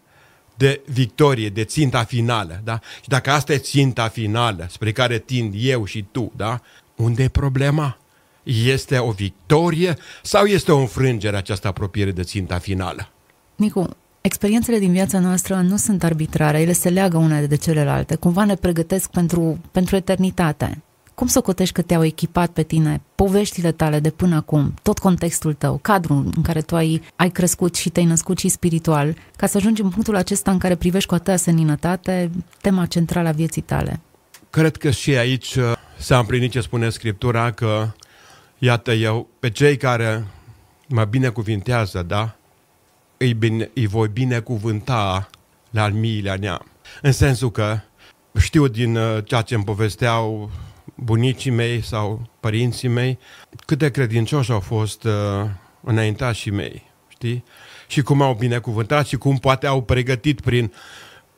de 0.57 0.81
victorie, 0.85 1.49
de 1.49 1.63
ținta 1.63 2.03
finală, 2.03 2.61
da? 2.63 2.79
Și 3.01 3.09
dacă 3.09 3.31
asta 3.31 3.53
e 3.53 3.57
ținta 3.57 4.07
finală 4.07 4.67
spre 4.69 4.91
care 4.91 5.19
tind 5.19 5.53
eu 5.57 5.85
și 5.85 6.05
tu, 6.11 6.31
da? 6.35 6.61
Unde 6.95 7.23
e 7.23 7.27
problema? 7.27 7.97
Este 8.43 8.97
o 8.97 9.11
victorie 9.11 9.97
sau 10.21 10.45
este 10.45 10.71
o 10.71 10.77
înfrângere 10.77 11.37
această 11.37 11.67
apropiere 11.67 12.11
de 12.11 12.23
ținta 12.23 12.57
finală? 12.57 13.09
Nicu, 13.55 13.95
experiențele 14.25 14.79
din 14.79 14.91
viața 14.91 15.19
noastră 15.19 15.55
nu 15.55 15.77
sunt 15.77 16.03
arbitrare, 16.03 16.61
ele 16.61 16.71
se 16.71 16.89
leagă 16.89 17.17
unele 17.17 17.45
de 17.45 17.55
celelalte, 17.55 18.15
cumva 18.15 18.45
ne 18.45 18.55
pregătesc 18.55 19.09
pentru, 19.09 19.59
pentru 19.71 19.95
eternitate. 19.95 20.81
Cum 21.13 21.27
să 21.27 21.41
cotești 21.41 21.73
că 21.73 21.81
te-au 21.81 22.03
echipat 22.03 22.49
pe 22.49 22.63
tine 22.63 23.01
poveștile 23.15 23.71
tale 23.71 23.99
de 23.99 24.09
până 24.09 24.35
acum, 24.35 24.73
tot 24.81 24.99
contextul 24.99 25.53
tău, 25.53 25.79
cadrul 25.81 26.29
în 26.35 26.41
care 26.41 26.61
tu 26.61 26.75
ai, 26.75 27.01
ai 27.15 27.29
crescut 27.29 27.75
și 27.75 27.89
te-ai 27.89 28.05
născut 28.05 28.37
și 28.37 28.47
spiritual, 28.47 29.15
ca 29.35 29.47
să 29.47 29.57
ajungi 29.57 29.81
în 29.81 29.89
punctul 29.89 30.15
acesta 30.15 30.51
în 30.51 30.57
care 30.57 30.75
privești 30.75 31.09
cu 31.09 31.15
atâta 31.15 31.35
seninătate 31.35 32.31
tema 32.61 32.85
centrală 32.85 33.27
a 33.27 33.31
vieții 33.31 33.61
tale? 33.61 33.99
Cred 34.49 34.75
că 34.75 34.89
și 34.89 35.17
aici 35.17 35.55
uh, 35.55 35.71
s-a 35.97 36.17
împlinit 36.17 36.51
ce 36.51 36.61
spune 36.61 36.89
Scriptura, 36.89 37.51
că 37.51 37.87
iată 38.57 38.91
eu, 38.91 39.27
pe 39.39 39.49
cei 39.49 39.77
care 39.77 40.25
mă 40.87 41.03
binecuvintează, 41.03 42.03
da, 42.07 42.35
îi, 43.17 43.33
bine, 43.33 43.71
îi 43.73 43.87
voi 43.87 44.07
binecuvânta 44.07 45.29
la 45.69 45.83
al 45.83 45.91
miilea 45.91 46.35
neam. 46.35 46.65
În 47.01 47.11
sensul 47.11 47.51
că 47.51 47.79
știu 48.39 48.67
din 48.67 48.95
uh, 48.95 49.17
ceea 49.25 49.41
ce 49.41 49.55
îmi 49.55 49.63
povesteau 49.63 50.51
bunicii 50.95 51.51
mei 51.51 51.81
sau 51.83 52.29
părinții 52.39 52.87
mei, 52.87 53.19
cât 53.65 53.77
de 53.77 53.91
credincioși 53.91 54.51
au 54.51 54.59
fost 54.59 55.03
uh, 55.03 55.11
înaintașii 55.81 56.51
mei, 56.51 56.83
știi? 57.07 57.43
Și 57.87 58.01
cum 58.01 58.21
au 58.21 58.33
binecuvântat 58.33 59.07
și 59.07 59.15
cum 59.15 59.37
poate 59.37 59.67
au 59.67 59.81
pregătit 59.81 60.41
prin 60.41 60.73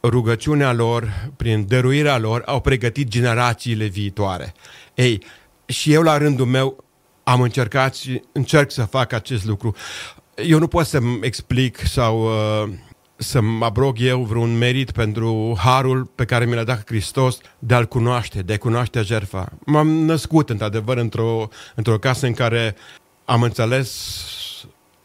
rugăciunea 0.03 0.73
lor, 0.73 1.31
prin 1.35 1.67
dăruirea 1.67 2.17
lor, 2.17 2.43
au 2.45 2.61
pregătit 2.61 3.07
generațiile 3.07 3.85
viitoare. 3.85 4.53
Ei, 4.93 5.23
și 5.65 5.93
eu 5.93 6.01
la 6.01 6.17
rândul 6.17 6.45
meu 6.45 6.83
am 7.23 7.41
încercat 7.41 7.95
și 7.95 8.21
încerc 8.31 8.71
să 8.71 8.83
fac 8.83 9.11
acest 9.13 9.45
lucru. 9.45 9.75
Eu 10.45 10.59
nu 10.59 10.67
pot 10.67 10.85
să-mi 10.85 11.19
explic 11.21 11.77
sau 11.77 12.23
uh, 12.23 12.69
să 13.15 13.41
mă 13.41 13.65
abrog 13.65 13.97
eu 13.99 14.23
vreun 14.23 14.57
merit 14.57 14.91
pentru 14.91 15.57
harul 15.59 16.05
pe 16.15 16.25
care 16.25 16.45
mi 16.45 16.53
l-a 16.53 16.63
dat 16.63 16.83
Hristos 16.85 17.37
de 17.59 17.73
a-L 17.73 17.85
cunoaște, 17.85 18.41
de 18.41 18.53
a 18.53 18.57
cunoaște 18.57 19.01
jertfa. 19.01 19.51
M-am 19.65 19.87
născut, 19.87 20.49
într-adevăr, 20.49 20.97
într-o, 20.97 21.47
într-o 21.75 21.97
casă 21.97 22.25
în 22.25 22.33
care 22.33 22.75
am 23.25 23.41
înțeles 23.41 23.89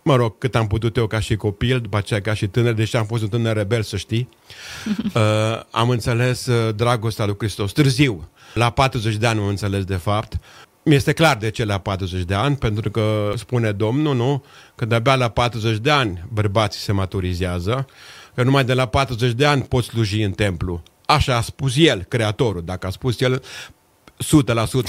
mă 0.02 0.16
rog, 0.16 0.38
cât 0.38 0.54
am 0.54 0.66
putut 0.66 0.96
eu 0.96 1.06
ca 1.06 1.20
și 1.20 1.36
copil, 1.36 1.80
după 1.80 1.96
aceea 1.96 2.20
ca 2.20 2.34
și 2.34 2.46
tânăr, 2.46 2.72
deși 2.72 2.96
am 2.96 3.04
fost 3.04 3.22
un 3.22 3.28
tânăr 3.28 3.56
rebel, 3.56 3.82
să 3.82 3.96
știi, 3.96 4.28
uh, 5.14 5.22
am 5.70 5.88
înțeles 5.88 6.46
uh, 6.46 6.74
dragostea 6.74 7.24
lui 7.24 7.34
Hristos. 7.38 7.72
Târziu, 7.72 8.28
la 8.54 8.70
40 8.70 9.16
de 9.16 9.26
ani 9.26 9.40
am 9.40 9.46
înțeles 9.46 9.84
de 9.84 9.96
fapt, 9.96 10.38
mi-este 10.84 11.12
clar 11.12 11.36
de 11.36 11.50
ce 11.50 11.64
la 11.64 11.78
40 11.78 12.22
de 12.22 12.34
ani, 12.34 12.56
pentru 12.56 12.90
că 12.90 13.32
spune 13.36 13.72
Domnul, 13.72 14.16
nu, 14.16 14.44
că 14.74 14.84
de-abia 14.84 15.14
la 15.14 15.28
40 15.28 15.78
de 15.78 15.90
ani 15.90 16.24
bărbații 16.32 16.80
se 16.80 16.92
maturizează, 16.92 17.86
că 18.34 18.42
numai 18.42 18.64
de 18.64 18.74
la 18.74 18.86
40 18.86 19.32
de 19.32 19.46
ani 19.46 19.62
poți 19.62 19.88
sluji 19.88 20.22
în 20.22 20.32
templu. 20.32 20.82
Așa 21.06 21.36
a 21.36 21.40
spus 21.40 21.74
el, 21.76 22.02
creatorul. 22.02 22.62
Dacă 22.64 22.86
a 22.86 22.90
spus 22.90 23.20
el, 23.20 23.42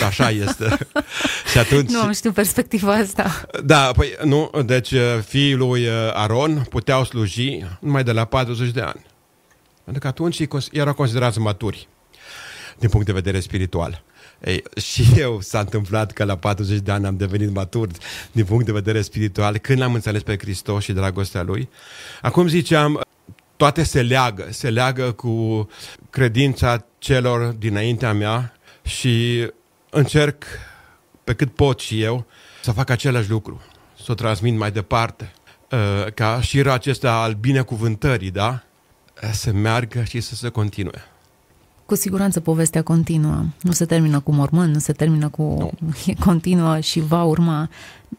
100% 0.02 0.06
așa 0.06 0.30
este. 0.30 0.78
și 1.52 1.58
atunci... 1.58 1.90
Nu 1.90 2.02
am 2.02 2.12
știut 2.12 2.34
perspectiva 2.34 2.94
asta. 2.94 3.42
Da, 3.64 3.92
păi 3.96 4.16
nu, 4.24 4.52
deci 4.66 4.92
uh, 4.92 5.20
fiii 5.26 5.56
lui 5.56 5.86
uh, 5.86 5.94
Aron 6.14 6.66
puteau 6.70 7.04
sluji 7.04 7.66
numai 7.80 8.04
de 8.04 8.12
la 8.12 8.26
40 8.26 8.70
de 8.70 8.82
ani. 8.82 9.06
Pentru 9.84 10.02
că 10.02 10.08
atunci 10.08 10.48
erau 10.72 10.94
considerați 10.94 11.40
maturi 11.40 11.88
din 12.80 12.90
punct 12.90 13.06
de 13.06 13.12
vedere 13.12 13.40
spiritual. 13.40 14.04
Ei, 14.44 14.64
și 14.82 15.06
eu 15.18 15.42
s-a 15.42 15.60
întâmplat 15.60 16.12
că 16.12 16.24
la 16.24 16.38
40 16.38 16.80
de 16.80 16.92
ani 16.92 17.06
am 17.06 17.18
devenit 17.18 17.54
matur 17.54 17.88
din 18.32 18.46
punct 18.46 18.66
de 18.66 18.72
vedere 18.72 19.02
spiritual, 19.02 19.58
când 19.58 19.80
l-am 19.80 19.94
înțeles 19.94 20.22
pe 20.24 20.38
Hristos 20.38 20.84
și 20.84 20.92
dragostea 20.92 21.42
Lui. 21.42 21.70
Acum 22.22 22.48
ziceam, 22.48 23.02
toate 23.56 23.84
se 23.84 24.02
leagă, 24.02 24.48
se 24.50 24.70
leagă 24.70 25.12
cu 25.12 25.68
credința 26.10 26.86
celor 26.98 27.54
dinaintea 27.54 28.14
mea 28.14 28.54
și 28.82 29.48
încerc 29.90 30.44
pe 31.24 31.34
cât 31.34 31.56
pot 31.56 31.80
și 31.80 32.02
eu 32.02 32.26
să 32.62 32.72
fac 32.72 32.90
același 32.90 33.30
lucru, 33.30 33.62
să 34.04 34.12
o 34.12 34.16
transmit 34.16 34.58
mai 34.58 34.72
departe, 34.72 35.34
uh, 35.72 36.12
ca 36.14 36.42
șirul 36.42 36.72
acesta 36.72 37.22
al 37.22 37.34
binecuvântării, 37.34 38.32
da? 38.32 38.64
Să 39.32 39.52
meargă 39.52 40.04
și 40.04 40.20
să 40.20 40.36
se 40.36 40.50
continue. 40.50 41.13
Cu 41.86 41.96
siguranță 41.96 42.40
povestea 42.40 42.82
continuă. 42.82 43.44
Nu 43.62 43.72
se 43.72 43.86
termină 43.86 44.20
cu 44.20 44.32
mormânt, 44.32 44.74
nu 44.74 44.80
se 44.80 44.94
termină 44.94 45.30
cu... 45.30 45.42
No. 45.44 45.70
E 46.06 46.14
continuă 46.14 46.80
și 46.80 47.00
va 47.00 47.24
urma. 47.24 47.70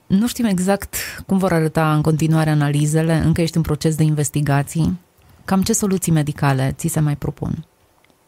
Nu 0.07 0.27
știm 0.27 0.44
exact 0.44 0.96
cum 1.27 1.38
vor 1.38 1.53
arăta 1.53 1.94
în 1.94 2.03
continuare 2.03 2.50
analizele, 2.50 3.14
încă 3.14 3.40
ești 3.40 3.57
în 3.57 3.62
proces 3.62 3.94
de 3.94 4.03
investigații. 4.03 4.98
Cam 5.44 5.62
ce 5.62 5.72
soluții 5.72 6.12
medicale 6.12 6.74
ți 6.77 6.88
se 6.88 7.00
mai 7.00 7.16
propun? 7.16 7.64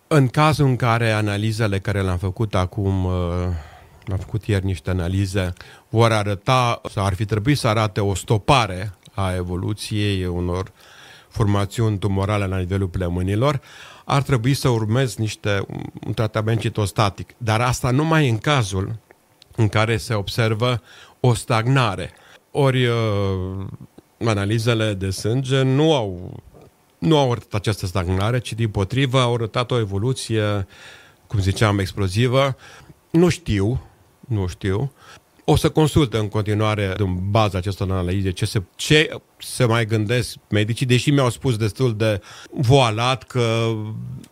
În 0.09 0.29
cazul 0.29 0.67
în 0.67 0.77
care 0.77 1.11
analizele 1.11 1.79
care 1.79 2.03
le-am 2.03 2.19
făcut 2.19 2.55
acum, 2.55 3.05
uh, 3.05 3.13
am 4.11 4.17
făcut 4.19 4.45
ieri 4.45 4.65
niște 4.65 4.91
analize, 4.91 5.53
vor 5.89 6.13
arăta, 6.13 6.81
sau 6.91 7.05
ar 7.05 7.15
fi 7.15 7.25
trebuit 7.25 7.59
să 7.59 7.69
arate 7.69 8.01
o 8.01 8.15
stopare 8.15 8.93
a 9.15 9.35
evoluției 9.35 10.27
unor 10.27 10.73
formațiuni 11.29 11.99
tumorale 11.99 12.47
la 12.47 12.59
nivelul 12.59 12.89
plămânilor, 12.89 13.61
ar 14.09 14.23
trebui 14.23 14.55
să 14.55 14.69
urmezi 14.69 15.21
niște, 15.21 15.67
un 16.07 16.13
tratament 16.13 16.61
citostatic. 16.61 17.35
Dar 17.37 17.61
asta 17.61 17.91
numai 17.91 18.29
în 18.29 18.39
cazul 18.39 18.99
în 19.57 19.69
care 19.69 19.97
se 19.97 20.15
observă 20.15 20.83
o 21.21 21.35
stagnare. 21.35 22.13
Ori 22.51 22.87
uh, 22.87 23.67
analizele 24.25 24.95
de 24.95 25.11
sânge 25.11 25.63
nu 25.63 25.95
au, 25.95 26.43
nu 26.99 27.19
au 27.19 27.31
arătat 27.31 27.55
această 27.55 27.87
stagnare, 27.87 28.39
ci 28.39 28.53
din 28.53 28.69
potrivă 28.69 29.21
au 29.21 29.35
arătat 29.35 29.71
o 29.71 29.79
evoluție, 29.79 30.67
cum 31.27 31.41
ziceam, 31.41 31.79
explozivă. 31.79 32.57
Nu 33.11 33.29
știu, 33.29 33.83
nu 34.29 34.47
știu, 34.47 34.93
o 35.49 35.57
să 35.57 35.69
consultă 35.69 36.19
în 36.19 36.29
continuare 36.29 36.95
în 36.97 37.31
baza 37.31 37.59
acestor 37.59 37.91
analize 37.91 38.31
ce 38.31 38.45
se, 38.45 38.63
ce 38.77 39.11
se 39.39 39.65
mai 39.65 39.87
gândesc 39.87 40.37
medicii, 40.49 40.87
deși 40.87 41.11
mi-au 41.11 41.31
spus 41.31 41.57
destul 41.57 41.97
de 41.97 42.21
voalat 42.51 43.23
că 43.23 43.75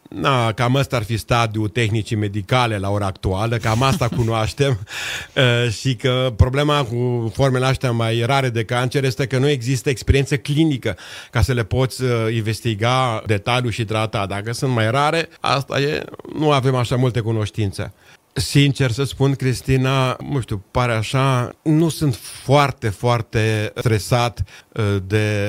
na, 0.08 0.52
cam 0.52 0.74
ăsta 0.74 0.96
ar 0.96 1.02
fi 1.02 1.16
stadiul 1.16 1.68
tehnicii 1.68 2.16
medicale 2.16 2.78
la 2.78 2.90
ora 2.90 3.06
actuală, 3.06 3.56
cam 3.56 3.82
asta 3.82 4.08
cunoaștem 4.08 4.78
și 5.80 5.96
că 5.96 6.32
problema 6.36 6.84
cu 6.84 7.32
formele 7.34 7.66
astea 7.66 7.90
mai 7.90 8.22
rare 8.22 8.48
de 8.48 8.64
cancer 8.64 9.04
este 9.04 9.26
că 9.26 9.38
nu 9.38 9.48
există 9.48 9.90
experiență 9.90 10.36
clinică 10.36 10.96
ca 11.30 11.42
să 11.42 11.52
le 11.52 11.64
poți 11.64 12.02
investiga 12.34 13.22
detaliu 13.26 13.70
și 13.70 13.84
trata. 13.84 14.26
Dacă 14.26 14.52
sunt 14.52 14.72
mai 14.72 14.90
rare, 14.90 15.28
asta 15.40 15.80
e, 15.80 16.04
nu 16.38 16.50
avem 16.50 16.74
așa 16.74 16.96
multe 16.96 17.20
cunoștințe. 17.20 17.92
Sincer 18.36 18.90
să 18.90 19.04
spun, 19.04 19.34
Cristina, 19.34 20.16
nu 20.30 20.40
știu, 20.40 20.64
pare 20.70 20.92
așa, 20.92 21.54
nu 21.62 21.88
sunt 21.88 22.14
foarte, 22.14 22.88
foarte 22.88 23.72
stresat 23.76 24.42
uh, 24.72 24.96
de 25.06 25.48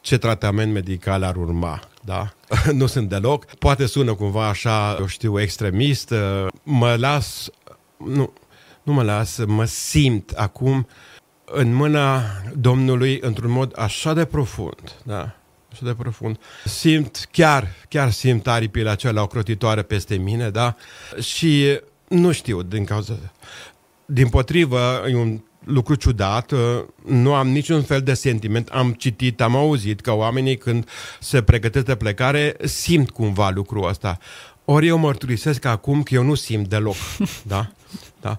ce 0.00 0.18
tratament 0.18 0.72
medical 0.72 1.22
ar 1.22 1.36
urma. 1.36 1.80
Da? 2.04 2.34
nu 2.72 2.86
sunt 2.86 3.08
deloc. 3.08 3.44
Poate 3.44 3.86
sună 3.86 4.14
cumva 4.14 4.48
așa, 4.48 4.96
eu 4.98 5.06
știu, 5.06 5.40
extremist. 5.40 6.10
Uh, 6.10 6.46
mă 6.62 6.96
las, 6.98 7.48
nu, 7.96 8.32
nu 8.82 8.92
mă 8.92 9.02
las, 9.02 9.44
mă 9.46 9.64
simt 9.64 10.30
acum 10.30 10.86
în 11.44 11.74
mâna 11.74 12.22
Domnului 12.56 13.18
într-un 13.20 13.50
mod 13.50 13.72
așa 13.76 14.12
de 14.14 14.24
profund. 14.24 14.92
Da? 15.02 15.34
așa 15.72 15.84
de 15.84 15.94
profund. 15.94 16.38
Simt, 16.64 17.28
chiar, 17.30 17.68
chiar 17.88 18.10
simt 18.10 18.46
aripile 18.46 18.90
acelea 18.90 19.22
ocrotitoare 19.22 19.82
peste 19.82 20.16
mine, 20.16 20.50
da? 20.50 20.76
Și 21.20 21.80
nu 22.14 22.32
știu 22.32 22.62
din 22.62 22.84
cauza... 22.84 23.18
Din 24.06 24.28
potrivă, 24.28 25.04
e 25.08 25.16
un 25.16 25.40
lucru 25.64 25.94
ciudat, 25.94 26.52
nu 27.06 27.34
am 27.34 27.48
niciun 27.48 27.82
fel 27.82 28.00
de 28.00 28.14
sentiment, 28.14 28.68
am 28.68 28.92
citit, 28.92 29.40
am 29.40 29.56
auzit 29.56 30.00
că 30.00 30.12
oamenii 30.12 30.56
când 30.56 30.88
se 31.20 31.42
pregătesc 31.42 31.84
de 31.84 31.94
plecare 31.94 32.56
simt 32.64 33.10
cumva 33.10 33.50
lucrul 33.50 33.88
ăsta. 33.88 34.18
Ori 34.64 34.86
eu 34.86 34.98
mărturisesc 34.98 35.64
acum 35.64 36.02
că 36.02 36.14
eu 36.14 36.22
nu 36.22 36.34
simt 36.34 36.68
deloc, 36.68 36.96
da? 37.42 37.70
Da? 38.20 38.38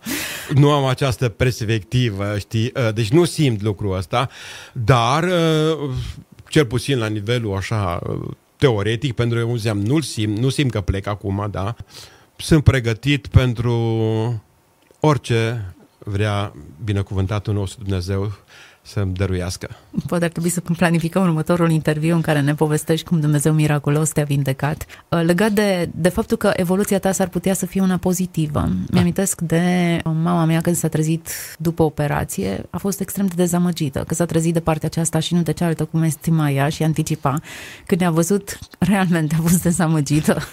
Nu 0.53 0.71
am 0.71 0.85
această 0.85 1.29
perspectivă, 1.29 2.37
știi? 2.37 2.71
Deci 2.93 3.09
nu 3.09 3.25
simt 3.25 3.61
lucrul 3.61 3.97
ăsta, 3.97 4.29
dar 4.71 5.29
cel 6.49 6.65
puțin 6.65 6.97
la 6.97 7.07
nivelul 7.07 7.55
așa 7.55 8.01
teoretic, 8.57 9.13
pentru 9.13 9.37
că 9.37 9.43
eu 9.43 9.75
nu 9.75 9.99
simt, 9.99 10.37
nu 10.37 10.49
simt 10.49 10.71
că 10.71 10.81
plec 10.81 11.07
acum, 11.07 11.47
da? 11.51 11.75
Sunt 12.37 12.63
pregătit 12.63 13.27
pentru 13.27 13.73
orice 14.99 15.73
vrea 15.97 16.53
binecuvântatul 16.83 17.53
nostru 17.53 17.83
Dumnezeu 17.83 18.31
să-mi 18.85 19.13
dăruiască. 19.13 19.69
Poate 20.07 20.25
ar 20.25 20.31
trebui 20.31 20.49
să 20.49 20.61
planificăm 20.61 21.23
următorul 21.23 21.71
interviu 21.71 22.15
în 22.15 22.21
care 22.21 22.41
ne 22.41 22.55
povestești 22.55 23.07
cum 23.07 23.19
Dumnezeu 23.19 23.53
miraculos 23.53 24.09
te-a 24.09 24.23
vindecat. 24.23 24.85
Uh, 25.09 25.21
legat 25.23 25.51
de, 25.51 25.89
de 25.95 26.09
faptul 26.09 26.37
că 26.37 26.51
evoluția 26.55 26.99
ta 26.99 27.11
s-ar 27.11 27.27
putea 27.27 27.53
să 27.53 27.65
fie 27.65 27.81
una 27.81 27.97
pozitivă. 27.97 28.59
Da. 28.59 28.69
Mi-amintesc 28.89 29.41
de 29.41 29.99
mama 30.03 30.45
mea 30.45 30.61
când 30.61 30.75
s-a 30.75 30.87
trezit 30.87 31.29
după 31.57 31.83
operație, 31.83 32.65
a 32.69 32.77
fost 32.77 32.99
extrem 32.99 33.25
de 33.25 33.33
dezamăgită, 33.35 34.03
că 34.07 34.13
s-a 34.13 34.25
trezit 34.25 34.53
de 34.53 34.59
partea 34.59 34.87
aceasta 34.91 35.19
și 35.19 35.33
nu 35.33 35.41
de 35.41 35.51
cealaltă 35.51 35.85
cum 35.85 36.03
estima 36.03 36.49
ea 36.49 36.69
și 36.69 36.83
anticipa. 36.83 37.39
Când 37.85 38.01
ne-a 38.01 38.11
văzut, 38.11 38.59
realmente 38.79 39.35
a 39.39 39.41
fost 39.41 39.61
dezamăgită. 39.61 40.37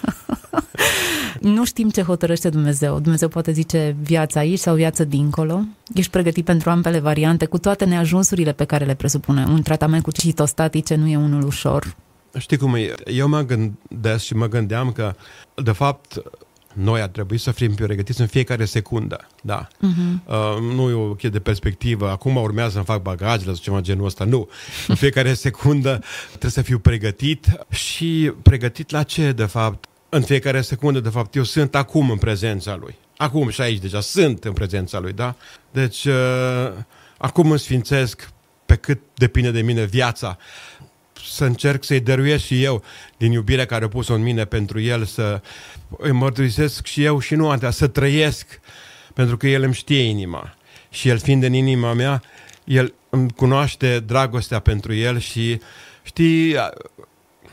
nu 1.39 1.65
știm 1.65 1.89
ce 1.89 2.01
hotărăște 2.01 2.49
Dumnezeu. 2.49 2.99
Dumnezeu 2.99 3.27
poate 3.27 3.51
zice 3.51 3.95
viața 4.01 4.39
aici 4.39 4.59
sau 4.59 4.75
viață 4.75 5.03
dincolo. 5.03 5.63
Ești 5.93 6.11
pregătit 6.11 6.45
pentru 6.45 6.69
ambele 6.69 6.99
variante, 6.99 7.45
cu 7.45 7.57
toate 7.57 7.85
neajunsurile 8.23 8.51
pe 8.53 8.65
care 8.65 8.85
le 8.85 8.95
presupune. 8.95 9.45
Un 9.45 9.61
tratament 9.61 10.03
cu 10.03 10.11
citostatice 10.11 10.95
nu 10.95 11.07
e 11.07 11.17
unul 11.17 11.45
ușor. 11.45 11.95
Știi 12.37 12.57
cum 12.57 12.75
e? 12.75 12.93
Eu 13.05 13.27
mă 13.27 13.41
gândesc 13.41 14.23
și 14.23 14.33
mă 14.33 14.47
gândeam 14.47 14.91
că, 14.91 15.15
de 15.63 15.71
fapt, 15.71 16.21
noi 16.73 17.01
ar 17.01 17.07
trebui 17.07 17.37
să 17.37 17.51
fim 17.51 17.73
pregătiți 17.73 18.21
în 18.21 18.27
fiecare 18.27 18.65
secundă, 18.65 19.27
da. 19.41 19.67
Uh-huh. 19.67 20.25
Uh, 20.25 20.75
nu 20.75 20.89
e 20.89 20.93
o 20.93 21.07
chestie 21.07 21.29
de 21.29 21.39
perspectivă, 21.39 22.09
acum 22.09 22.35
urmează 22.35 22.71
să-mi 22.71 22.85
fac 22.85 23.01
bagajele 23.01 23.53
sau 23.53 23.61
ceva 23.61 23.81
genul 23.81 24.05
ăsta, 24.05 24.23
nu. 24.23 24.49
În 24.87 24.95
fiecare 24.95 25.33
secundă 25.47 26.03
trebuie 26.29 26.51
să 26.51 26.61
fiu 26.61 26.79
pregătit 26.79 27.65
și 27.69 28.31
pregătit 28.41 28.91
la 28.91 29.03
ce, 29.03 29.31
de 29.31 29.45
fapt? 29.45 29.87
în 30.09 30.21
fiecare 30.21 30.61
secundă, 30.61 30.99
de 30.99 31.09
fapt, 31.09 31.35
eu 31.35 31.43
sunt 31.43 31.75
acum 31.75 32.09
în 32.09 32.17
prezența 32.17 32.75
lui. 32.75 32.95
Acum 33.17 33.49
și 33.49 33.61
aici 33.61 33.81
deja 33.81 34.01
sunt 34.01 34.43
în 34.43 34.53
prezența 34.53 34.99
lui, 34.99 35.13
da? 35.13 35.35
Deci, 35.71 36.05
uh, 36.05 36.13
acum 37.23 37.49
îmi 37.49 37.59
sfințesc 37.59 38.29
pe 38.65 38.75
cât 38.75 39.01
depinde 39.13 39.51
de 39.51 39.61
mine 39.61 39.83
viața, 39.83 40.37
să 41.25 41.45
încerc 41.45 41.83
să-i 41.83 41.99
dăruiesc 41.99 42.43
și 42.43 42.63
eu 42.63 42.83
din 43.17 43.31
iubirea 43.31 43.65
care 43.65 43.85
a 43.85 43.87
pus-o 43.87 44.13
în 44.13 44.21
mine 44.21 44.45
pentru 44.45 44.79
el, 44.79 45.05
să 45.05 45.41
îi 45.97 46.11
mărturisesc 46.11 46.85
și 46.85 47.03
eu 47.03 47.19
și 47.19 47.35
nu 47.35 47.49
atâta, 47.49 47.71
să 47.71 47.87
trăiesc, 47.87 48.59
pentru 49.13 49.37
că 49.37 49.47
el 49.47 49.63
îmi 49.63 49.73
știe 49.73 50.01
inima. 50.01 50.55
Și 50.89 51.09
el 51.09 51.19
fiind 51.19 51.43
în 51.43 51.53
inima 51.53 51.93
mea, 51.93 52.23
el 52.63 52.93
îmi 53.09 53.31
cunoaște 53.31 53.99
dragostea 53.99 54.59
pentru 54.59 54.93
el 54.93 55.19
și 55.19 55.59
știi, 56.03 56.55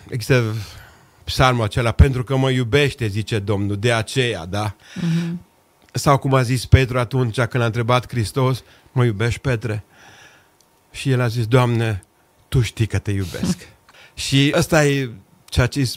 există 0.08 0.54
psalmul 1.24 1.64
acela, 1.64 1.92
pentru 1.92 2.24
că 2.24 2.36
mă 2.36 2.50
iubește, 2.50 3.06
zice 3.06 3.38
Domnul, 3.38 3.76
de 3.76 3.92
aceea, 3.92 4.46
da? 4.46 4.76
Uh-huh. 4.76 5.49
Sau 5.92 6.18
cum 6.18 6.34
a 6.34 6.42
zis 6.42 6.66
Petru 6.66 6.98
atunci 6.98 7.40
când 7.40 7.62
a 7.62 7.66
întrebat 7.66 8.08
Hristos, 8.08 8.62
mă 8.92 9.04
iubești, 9.04 9.40
Petre? 9.40 9.84
Și 10.90 11.10
el 11.10 11.20
a 11.20 11.28
zis, 11.28 11.46
Doamne, 11.46 12.04
Tu 12.48 12.60
știi 12.60 12.86
că 12.86 12.98
te 12.98 13.10
iubesc. 13.10 13.68
și 14.14 14.52
ăsta 14.56 14.86
e 14.86 15.10
ceea 15.44 15.66
ce 15.66 15.92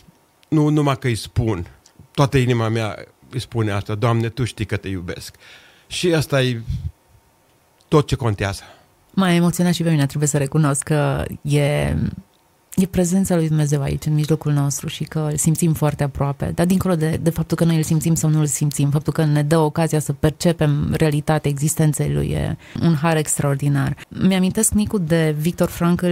nu 0.47 0.69
numai 0.69 0.97
că 0.97 1.07
îi 1.07 1.15
spun, 1.15 1.67
toată 2.11 2.37
inima 2.37 2.67
mea 2.67 3.05
îi 3.29 3.39
spune 3.39 3.71
asta, 3.71 3.95
Doamne, 3.95 4.29
Tu 4.29 4.43
știi 4.43 4.65
că 4.65 4.77
te 4.77 4.87
iubesc. 4.87 5.35
Și 5.87 6.13
asta 6.13 6.43
e 6.43 6.61
tot 7.87 8.07
ce 8.07 8.15
contează. 8.15 8.61
M-a 9.13 9.31
emoționat 9.31 9.73
și 9.73 9.83
pe 9.83 9.89
mine, 9.89 10.05
trebuie 10.05 10.29
să 10.29 10.37
recunosc 10.37 10.83
că 10.83 11.25
e 11.41 11.95
e 12.75 12.85
prezența 12.85 13.35
lui 13.35 13.47
Dumnezeu 13.47 13.81
aici, 13.81 14.05
în 14.05 14.13
mijlocul 14.13 14.51
nostru 14.51 14.87
și 14.87 15.03
că 15.03 15.27
îl 15.31 15.37
simțim 15.37 15.73
foarte 15.73 16.03
aproape. 16.03 16.51
Dar 16.55 16.65
dincolo 16.65 16.95
de, 16.95 17.19
de 17.21 17.29
faptul 17.29 17.57
că 17.57 17.63
noi 17.63 17.75
îl 17.75 17.83
simțim 17.83 18.15
sau 18.15 18.29
nu 18.29 18.39
îl 18.39 18.45
simțim, 18.45 18.89
faptul 18.89 19.13
că 19.13 19.25
ne 19.25 19.43
dă 19.43 19.57
ocazia 19.57 19.99
să 19.99 20.13
percepem 20.13 20.93
realitatea 20.97 21.51
existenței 21.51 22.13
lui 22.13 22.27
e 22.27 22.57
un 22.81 22.95
har 22.95 23.17
extraordinar. 23.17 23.97
Mi-amintesc, 24.07 24.71
Nicu, 24.71 24.97
de 24.97 25.35
Victor 25.39 25.69
Frankl, 25.69 26.07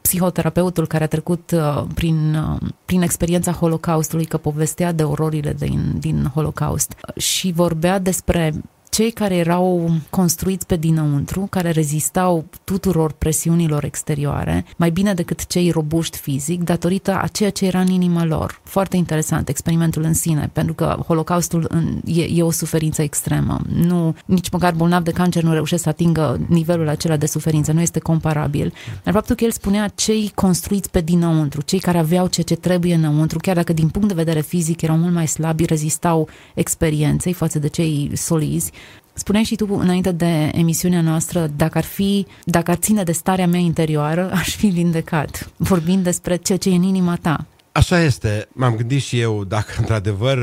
psihoterapeutul 0.00 0.86
care 0.86 1.04
a 1.04 1.08
trecut 1.08 1.50
uh, 1.50 1.84
prin, 1.94 2.34
uh, 2.34 2.68
prin 2.84 3.02
experiența 3.02 3.52
Holocaustului, 3.52 4.24
că 4.24 4.36
povestea 4.36 4.92
de 4.92 5.02
ororile 5.02 5.52
din, 5.52 5.96
din 5.98 6.30
Holocaust 6.34 6.94
și 7.16 7.52
vorbea 7.52 7.98
despre 7.98 8.52
cei 8.96 9.10
care 9.10 9.36
erau 9.36 9.90
construiți 10.10 10.66
pe 10.66 10.76
dinăuntru, 10.76 11.46
care 11.50 11.70
rezistau 11.70 12.44
tuturor 12.64 13.12
presiunilor 13.12 13.84
exterioare, 13.84 14.64
mai 14.76 14.90
bine 14.90 15.14
decât 15.14 15.46
cei 15.46 15.70
robuști 15.70 16.18
fizic, 16.18 16.62
datorită 16.62 17.18
a 17.22 17.26
ceea 17.26 17.50
ce 17.50 17.66
era 17.66 17.80
în 17.80 17.86
inima 17.86 18.24
lor. 18.24 18.60
Foarte 18.62 18.96
interesant 18.96 19.48
experimentul 19.48 20.02
în 20.02 20.14
sine, 20.14 20.50
pentru 20.52 20.74
că 20.74 20.96
Holocaustul 21.06 21.70
e, 22.04 22.22
e 22.22 22.42
o 22.42 22.50
suferință 22.50 23.02
extremă. 23.02 23.60
Nu, 23.74 24.14
nici 24.24 24.50
măcar 24.50 24.72
bolnav 24.74 25.02
de 25.02 25.10
cancer 25.10 25.42
nu 25.42 25.52
reușește 25.52 25.82
să 25.82 25.88
atingă 25.88 26.40
nivelul 26.48 26.88
acela 26.88 27.16
de 27.16 27.26
suferință, 27.26 27.72
nu 27.72 27.80
este 27.80 27.98
comparabil. 27.98 28.72
Dar 29.02 29.14
faptul 29.14 29.34
că 29.34 29.44
el 29.44 29.50
spunea 29.50 29.88
cei 29.88 30.32
construiți 30.34 30.90
pe 30.90 31.00
dinăuntru, 31.00 31.60
cei 31.62 31.78
care 31.78 31.98
aveau 31.98 32.26
ceea 32.26 32.46
ce 32.46 32.54
trebuie 32.54 32.94
înăuntru, 32.94 33.38
chiar 33.38 33.54
dacă 33.54 33.72
din 33.72 33.88
punct 33.88 34.08
de 34.08 34.14
vedere 34.14 34.40
fizic 34.40 34.82
erau 34.82 34.96
mult 34.96 35.14
mai 35.14 35.26
slabi, 35.26 35.64
rezistau 35.64 36.28
experienței 36.54 37.32
față 37.32 37.58
de 37.58 37.68
cei 37.68 38.10
solizi, 38.14 38.72
Spuneai 39.16 39.44
și 39.44 39.54
tu 39.54 39.66
înainte 39.78 40.12
de 40.12 40.50
emisiunea 40.54 41.00
noastră, 41.00 41.50
dacă 41.56 41.78
ar 41.78 41.84
fi, 41.84 42.26
dacă 42.44 42.70
ar 42.70 42.76
ține 42.76 43.02
de 43.02 43.12
starea 43.12 43.46
mea 43.46 43.60
interioară, 43.60 44.30
aș 44.32 44.56
fi 44.56 44.66
vindecat, 44.66 45.50
vorbind 45.56 46.04
despre 46.04 46.36
ceea 46.36 46.58
ce 46.58 46.70
e 46.70 46.74
în 46.74 46.82
inima 46.82 47.16
ta. 47.16 47.46
Așa 47.72 48.00
este. 48.00 48.48
M-am 48.52 48.76
gândit 48.76 49.02
și 49.02 49.20
eu 49.20 49.44
dacă 49.44 49.74
într-adevăr 49.78 50.38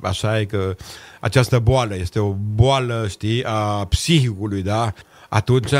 așa 0.00 0.40
e 0.40 0.44
că 0.44 0.76
această 1.20 1.58
boală 1.58 1.96
este 1.96 2.18
o 2.18 2.34
boală, 2.54 3.06
știi, 3.08 3.44
a 3.44 3.84
psihicului, 3.88 4.62
da? 4.62 4.92
Atunci 5.28 5.72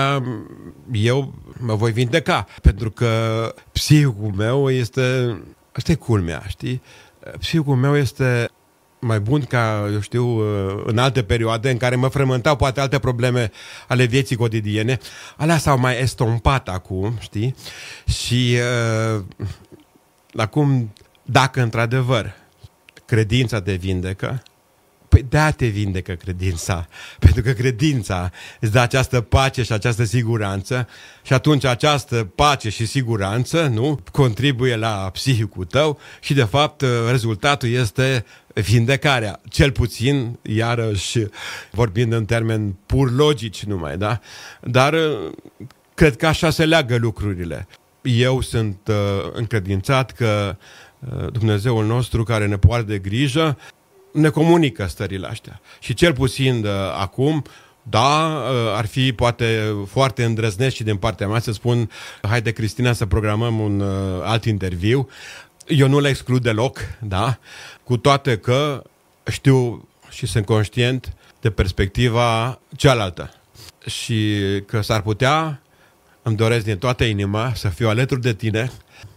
eu 0.93 1.35
mă 1.59 1.75
voi 1.75 1.93
vindeca, 1.93 2.47
pentru 2.62 2.90
că 2.90 3.09
psihicul 3.73 4.33
meu 4.37 4.71
este, 4.71 5.37
asta 5.73 5.93
e 5.93 5.95
culmea, 5.95 6.43
știi? 6.49 6.83
Psihicul 7.38 7.77
meu 7.77 7.97
este 7.97 8.51
mai 9.01 9.21
bun 9.21 9.41
ca, 9.41 9.89
eu 9.93 10.01
știu, 10.01 10.27
uh, 10.27 10.83
în 10.87 10.99
alte 10.99 11.23
perioade 11.23 11.71
în 11.71 11.77
care 11.77 11.97
mă 11.97 12.09
frământau 12.09 12.57
poate 12.57 12.81
alte 12.81 12.99
probleme 12.99 13.51
ale 13.89 14.05
vieții 14.05 14.37
cotidiene. 14.37 14.99
Alea 15.37 15.59
s-au 15.59 15.79
mai 15.79 16.01
estompat 16.01 16.69
acum, 16.69 17.17
știi? 17.21 17.55
Și 18.07 18.57
uh, 19.15 19.23
acum, 20.35 20.95
dacă 21.23 21.63
într-adevăr 21.63 22.35
credința 23.05 23.61
te 23.61 23.73
vindecă, 23.73 24.43
Păi 25.29 25.29
de 25.29 25.53
te 25.57 25.67
vindecă 25.67 26.13
credința, 26.13 26.89
pentru 27.19 27.43
că 27.43 27.53
credința 27.53 28.31
îți 28.61 28.73
dă 28.73 28.79
această 28.79 29.21
pace 29.21 29.63
și 29.63 29.73
această 29.73 30.05
siguranță 30.05 30.89
și 31.23 31.33
atunci 31.33 31.65
această 31.65 32.33
pace 32.35 32.69
și 32.69 32.87
siguranță, 32.87 33.67
nu, 33.67 34.01
contribuie 34.13 34.77
la 34.77 35.11
psihicul 35.13 35.65
tău 35.65 35.99
și 36.21 36.35
de 36.35 36.45
fapt 36.45 36.85
rezultatul 37.11 37.69
este 37.69 38.25
vindecarea, 38.55 39.41
cel 39.49 39.71
puțin, 39.71 40.39
iarăși 40.43 41.19
vorbind 41.71 42.13
în 42.13 42.25
termeni 42.25 42.79
pur 42.87 43.13
logici 43.13 43.65
numai, 43.65 43.97
da? 43.97 44.21
Dar 44.61 44.95
cred 45.95 46.17
că 46.17 46.27
așa 46.27 46.51
se 46.51 46.65
leagă 46.65 46.97
lucrurile. 46.97 47.67
Eu 48.03 48.41
sunt 48.41 48.79
uh, 48.89 49.31
încredințat 49.33 50.11
că 50.11 50.57
uh, 50.99 51.33
Dumnezeul 51.33 51.87
nostru 51.87 52.23
care 52.23 52.47
ne 52.47 52.59
poartă 52.59 52.87
de 52.87 52.99
grijă 52.99 53.57
ne 54.12 54.29
comunică 54.29 54.87
stările 54.87 55.27
astea. 55.27 55.61
Și 55.79 55.94
cel 55.94 56.12
puțin 56.12 56.61
de 56.61 56.68
acum, 56.99 57.44
da, 57.83 58.42
uh, 58.51 58.77
ar 58.77 58.87
fi 58.87 59.12
poate 59.12 59.75
foarte 59.87 60.25
îndrăznesc 60.25 60.75
și 60.75 60.83
din 60.83 60.96
partea 60.96 61.29
mea 61.29 61.40
să 61.40 61.53
spun 61.53 61.90
haide 62.23 62.51
Cristina 62.51 62.92
să 62.92 63.07
programăm 63.07 63.59
un 63.59 63.81
uh, 63.81 64.20
alt 64.23 64.44
interviu. 64.44 65.09
Eu 65.66 65.88
nu 65.88 66.01
le 66.01 66.09
exclud 66.09 66.42
deloc, 66.42 66.79
da, 67.01 67.38
cu 67.85 67.96
toate 67.96 68.38
că 68.38 68.83
știu 69.31 69.88
și 70.11 70.27
sunt 70.27 70.44
conștient 70.44 71.14
de 71.40 71.51
perspectiva 71.51 72.59
cealaltă 72.77 73.35
și 73.87 74.38
că 74.66 74.81
s-ar 74.81 75.03
putea, 75.03 75.62
îmi 76.23 76.37
doresc 76.37 76.64
din 76.64 76.79
toată 76.79 77.05
inima 77.05 77.53
să 77.55 77.68
fiu 77.68 77.88
alături 77.88 78.20
de 78.20 78.35
tine 78.35 78.70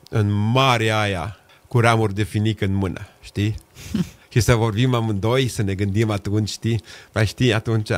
în 0.09 0.31
marea 0.31 0.99
aia 0.99 1.37
cu 1.67 1.79
ramuri 1.79 2.13
de 2.13 2.23
finic 2.23 2.61
în 2.61 2.73
mână, 2.73 3.07
știi? 3.21 3.55
și 4.33 4.39
să 4.39 4.55
vorbim 4.55 4.93
amândoi, 4.93 5.47
să 5.47 5.61
ne 5.61 5.73
gândim 5.73 6.09
atunci, 6.11 6.49
știi? 6.49 6.81
Mai 7.13 7.25
știi, 7.25 7.53
atunci 7.53 7.89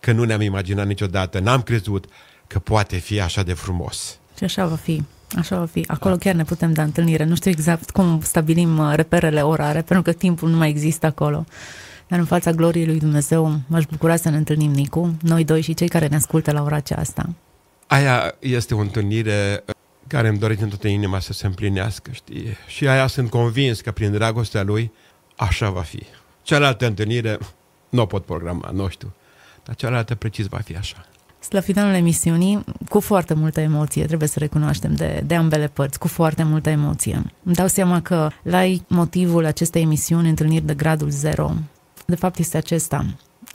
că 0.00 0.12
nu 0.12 0.24
ne-am 0.24 0.40
imaginat 0.40 0.86
niciodată, 0.86 1.38
n-am 1.38 1.62
crezut 1.62 2.04
că 2.46 2.58
poate 2.58 2.96
fi 2.96 3.20
așa 3.20 3.42
de 3.42 3.52
frumos. 3.52 4.18
Și 4.36 4.44
așa 4.44 4.66
va 4.66 4.74
fi. 4.74 5.02
Așa 5.36 5.58
va 5.58 5.66
fi. 5.66 5.84
Acolo 5.86 6.14
da. 6.14 6.20
chiar 6.20 6.34
ne 6.34 6.44
putem 6.44 6.72
da 6.72 6.82
întâlnire. 6.82 7.24
Nu 7.24 7.34
știu 7.34 7.50
exact 7.50 7.90
cum 7.90 8.20
stabilim 8.22 8.78
uh, 8.78 8.92
reperele 8.94 9.40
orare, 9.40 9.82
pentru 9.82 10.02
că 10.02 10.12
timpul 10.12 10.48
nu 10.48 10.56
mai 10.56 10.68
există 10.68 11.06
acolo. 11.06 11.44
Dar 12.08 12.18
în 12.18 12.24
fața 12.24 12.50
gloriei 12.50 12.86
lui 12.86 12.98
Dumnezeu 12.98 13.60
m-aș 13.66 13.84
bucura 13.84 14.16
să 14.16 14.28
ne 14.28 14.36
întâlnim, 14.36 14.70
Nicu, 14.70 15.16
noi 15.20 15.44
doi 15.44 15.60
și 15.60 15.74
cei 15.74 15.88
care 15.88 16.06
ne 16.06 16.16
ascultă 16.16 16.52
la 16.52 16.62
ora 16.62 16.76
aceasta. 16.76 17.28
Aia 17.86 18.34
este 18.38 18.74
o 18.74 18.78
întâlnire 18.78 19.62
uh, 19.66 19.74
care 20.06 20.28
îmi 20.28 20.38
dorește 20.38 20.62
în 20.62 20.68
toată 20.68 20.88
inima 20.88 21.20
să 21.20 21.32
se 21.32 21.46
împlinească, 21.46 22.10
știi? 22.12 22.46
Și 22.66 22.88
aia 22.88 23.06
sunt 23.06 23.30
convins 23.30 23.80
că 23.80 23.90
prin 23.90 24.12
dragostea 24.12 24.62
lui 24.62 24.92
așa 25.36 25.70
va 25.70 25.82
fi. 25.82 26.02
Cealaltă 26.42 26.86
întâlnire 26.86 27.38
nu 27.88 28.02
o 28.02 28.06
pot 28.06 28.24
programa, 28.24 28.70
nu 28.72 28.88
știu. 28.88 29.12
Dar 29.64 29.74
cealaltă 29.74 30.14
precis 30.14 30.46
va 30.46 30.58
fi 30.58 30.76
așa. 30.76 31.06
La 31.50 31.60
finalul 31.60 31.94
emisiunii, 31.94 32.64
cu 32.88 33.00
foarte 33.00 33.34
multă 33.34 33.60
emoție, 33.60 34.04
trebuie 34.04 34.28
să 34.28 34.38
recunoaștem, 34.38 34.94
de, 34.94 35.22
de 35.26 35.34
ambele 35.34 35.68
părți, 35.68 35.98
cu 35.98 36.08
foarte 36.08 36.42
multă 36.42 36.70
emoție. 36.70 37.22
Îmi 37.42 37.54
dau 37.54 37.66
seama 37.66 38.02
că 38.02 38.30
la 38.42 38.62
motivul 38.86 39.44
acestei 39.44 39.82
emisiuni, 39.82 40.28
întâlniri 40.28 40.64
de 40.64 40.74
gradul 40.74 41.10
zero, 41.10 41.52
de 42.06 42.14
fapt 42.14 42.38
este 42.38 42.56
acesta. 42.56 43.06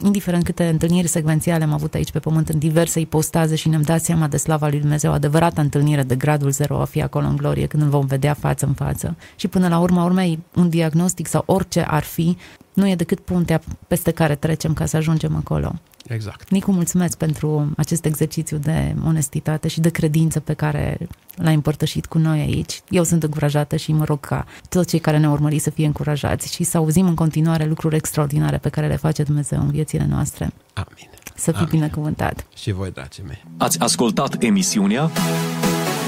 Indiferent 0.04 0.44
câte 0.44 0.68
întâlniri 0.68 1.08
secvențiale 1.08 1.64
am 1.64 1.74
avut 1.74 1.94
aici 1.94 2.12
pe 2.12 2.20
pământ 2.20 2.50
în 2.50 2.60
diverse 2.60 3.00
ipostaze 3.00 3.56
și 3.56 3.70
ne-am 3.70 3.82
dat 3.82 4.02
seama 4.02 4.28
de 4.28 4.38
slava 4.38 4.68
lui 4.68 4.80
Dumnezeu, 4.80 5.12
adevărata 5.12 5.62
întâlnire 5.62 6.04
de 6.04 6.16
gradul 6.16 6.52
zero 6.52 6.78
va 6.78 6.86
fi 6.86 7.02
acolo 7.02 7.28
în 7.28 7.36
glorie 7.36 7.66
când 7.66 7.84
îl 7.84 7.90
vom 7.90 8.06
vedea 8.06 8.34
față 8.34 8.66
în 8.66 8.74
față. 8.74 9.16
Și 9.36 9.48
până 9.48 9.68
la 9.68 9.80
urma 9.80 10.04
urmei, 10.04 10.40
un 10.56 10.70
diagnostic 10.70 11.28
sau 11.28 11.44
orice 11.46 11.82
ar 11.82 12.04
fi, 12.04 12.38
nu 12.74 12.90
e 12.90 12.96
decât 12.96 13.20
puntea 13.20 13.62
peste 13.88 14.12
care 14.12 14.36
trecem 14.36 14.74
ca 14.74 14.86
să 14.86 14.98
ajungem 14.98 15.36
acolo. 15.36 15.74
Exact. 16.14 16.50
Nicu, 16.50 16.72
mulțumesc 16.72 17.18
pentru 17.18 17.72
acest 17.78 18.06
exercițiu 18.06 18.58
de 18.58 18.96
onestitate 19.06 19.68
și 19.68 19.80
de 19.80 19.90
credință 19.90 20.40
pe 20.40 20.54
care 20.54 20.98
l-ai 21.36 21.54
împărtășit 21.54 22.06
cu 22.06 22.18
noi 22.18 22.40
aici. 22.40 22.82
Eu 22.90 23.04
sunt 23.04 23.24
încurajată 23.24 23.76
și 23.76 23.92
mă 23.92 24.04
rog 24.04 24.20
ca 24.20 24.46
toți 24.70 24.90
cei 24.90 25.00
care 25.00 25.18
ne 25.18 25.30
urmări 25.30 25.60
să 25.60 25.70
fie 25.70 25.86
încurajați 25.86 26.54
și 26.54 26.64
să 26.64 26.78
auzim 26.78 27.08
în 27.08 27.16
continuare 27.16 27.66
lucruri 27.66 27.96
extraordinare 27.96 28.58
pe 28.58 28.70
care 28.70 28.88
le 28.88 28.96
face 28.96 29.24
Dumnezeu 29.24 29.60
în 29.60 29.72
viețile 29.72 30.06
noastre. 30.10 30.54
Amin. 30.74 31.10
Să 31.36 31.52
fii 31.52 31.66
binecuvântat. 31.70 32.46
Și 32.56 32.72
voi, 32.72 32.92
dragii 32.92 33.24
mei. 33.28 33.44
Ați 33.58 33.80
ascultat 33.80 34.44
emisiunea 34.44 35.12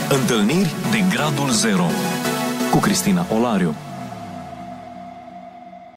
Întâlniri 0.10 0.74
de 0.92 1.16
Gradul 1.16 1.50
Zero 1.50 1.86
cu 2.72 2.78
Cristina 2.78 3.26
Olariu. 3.34 3.76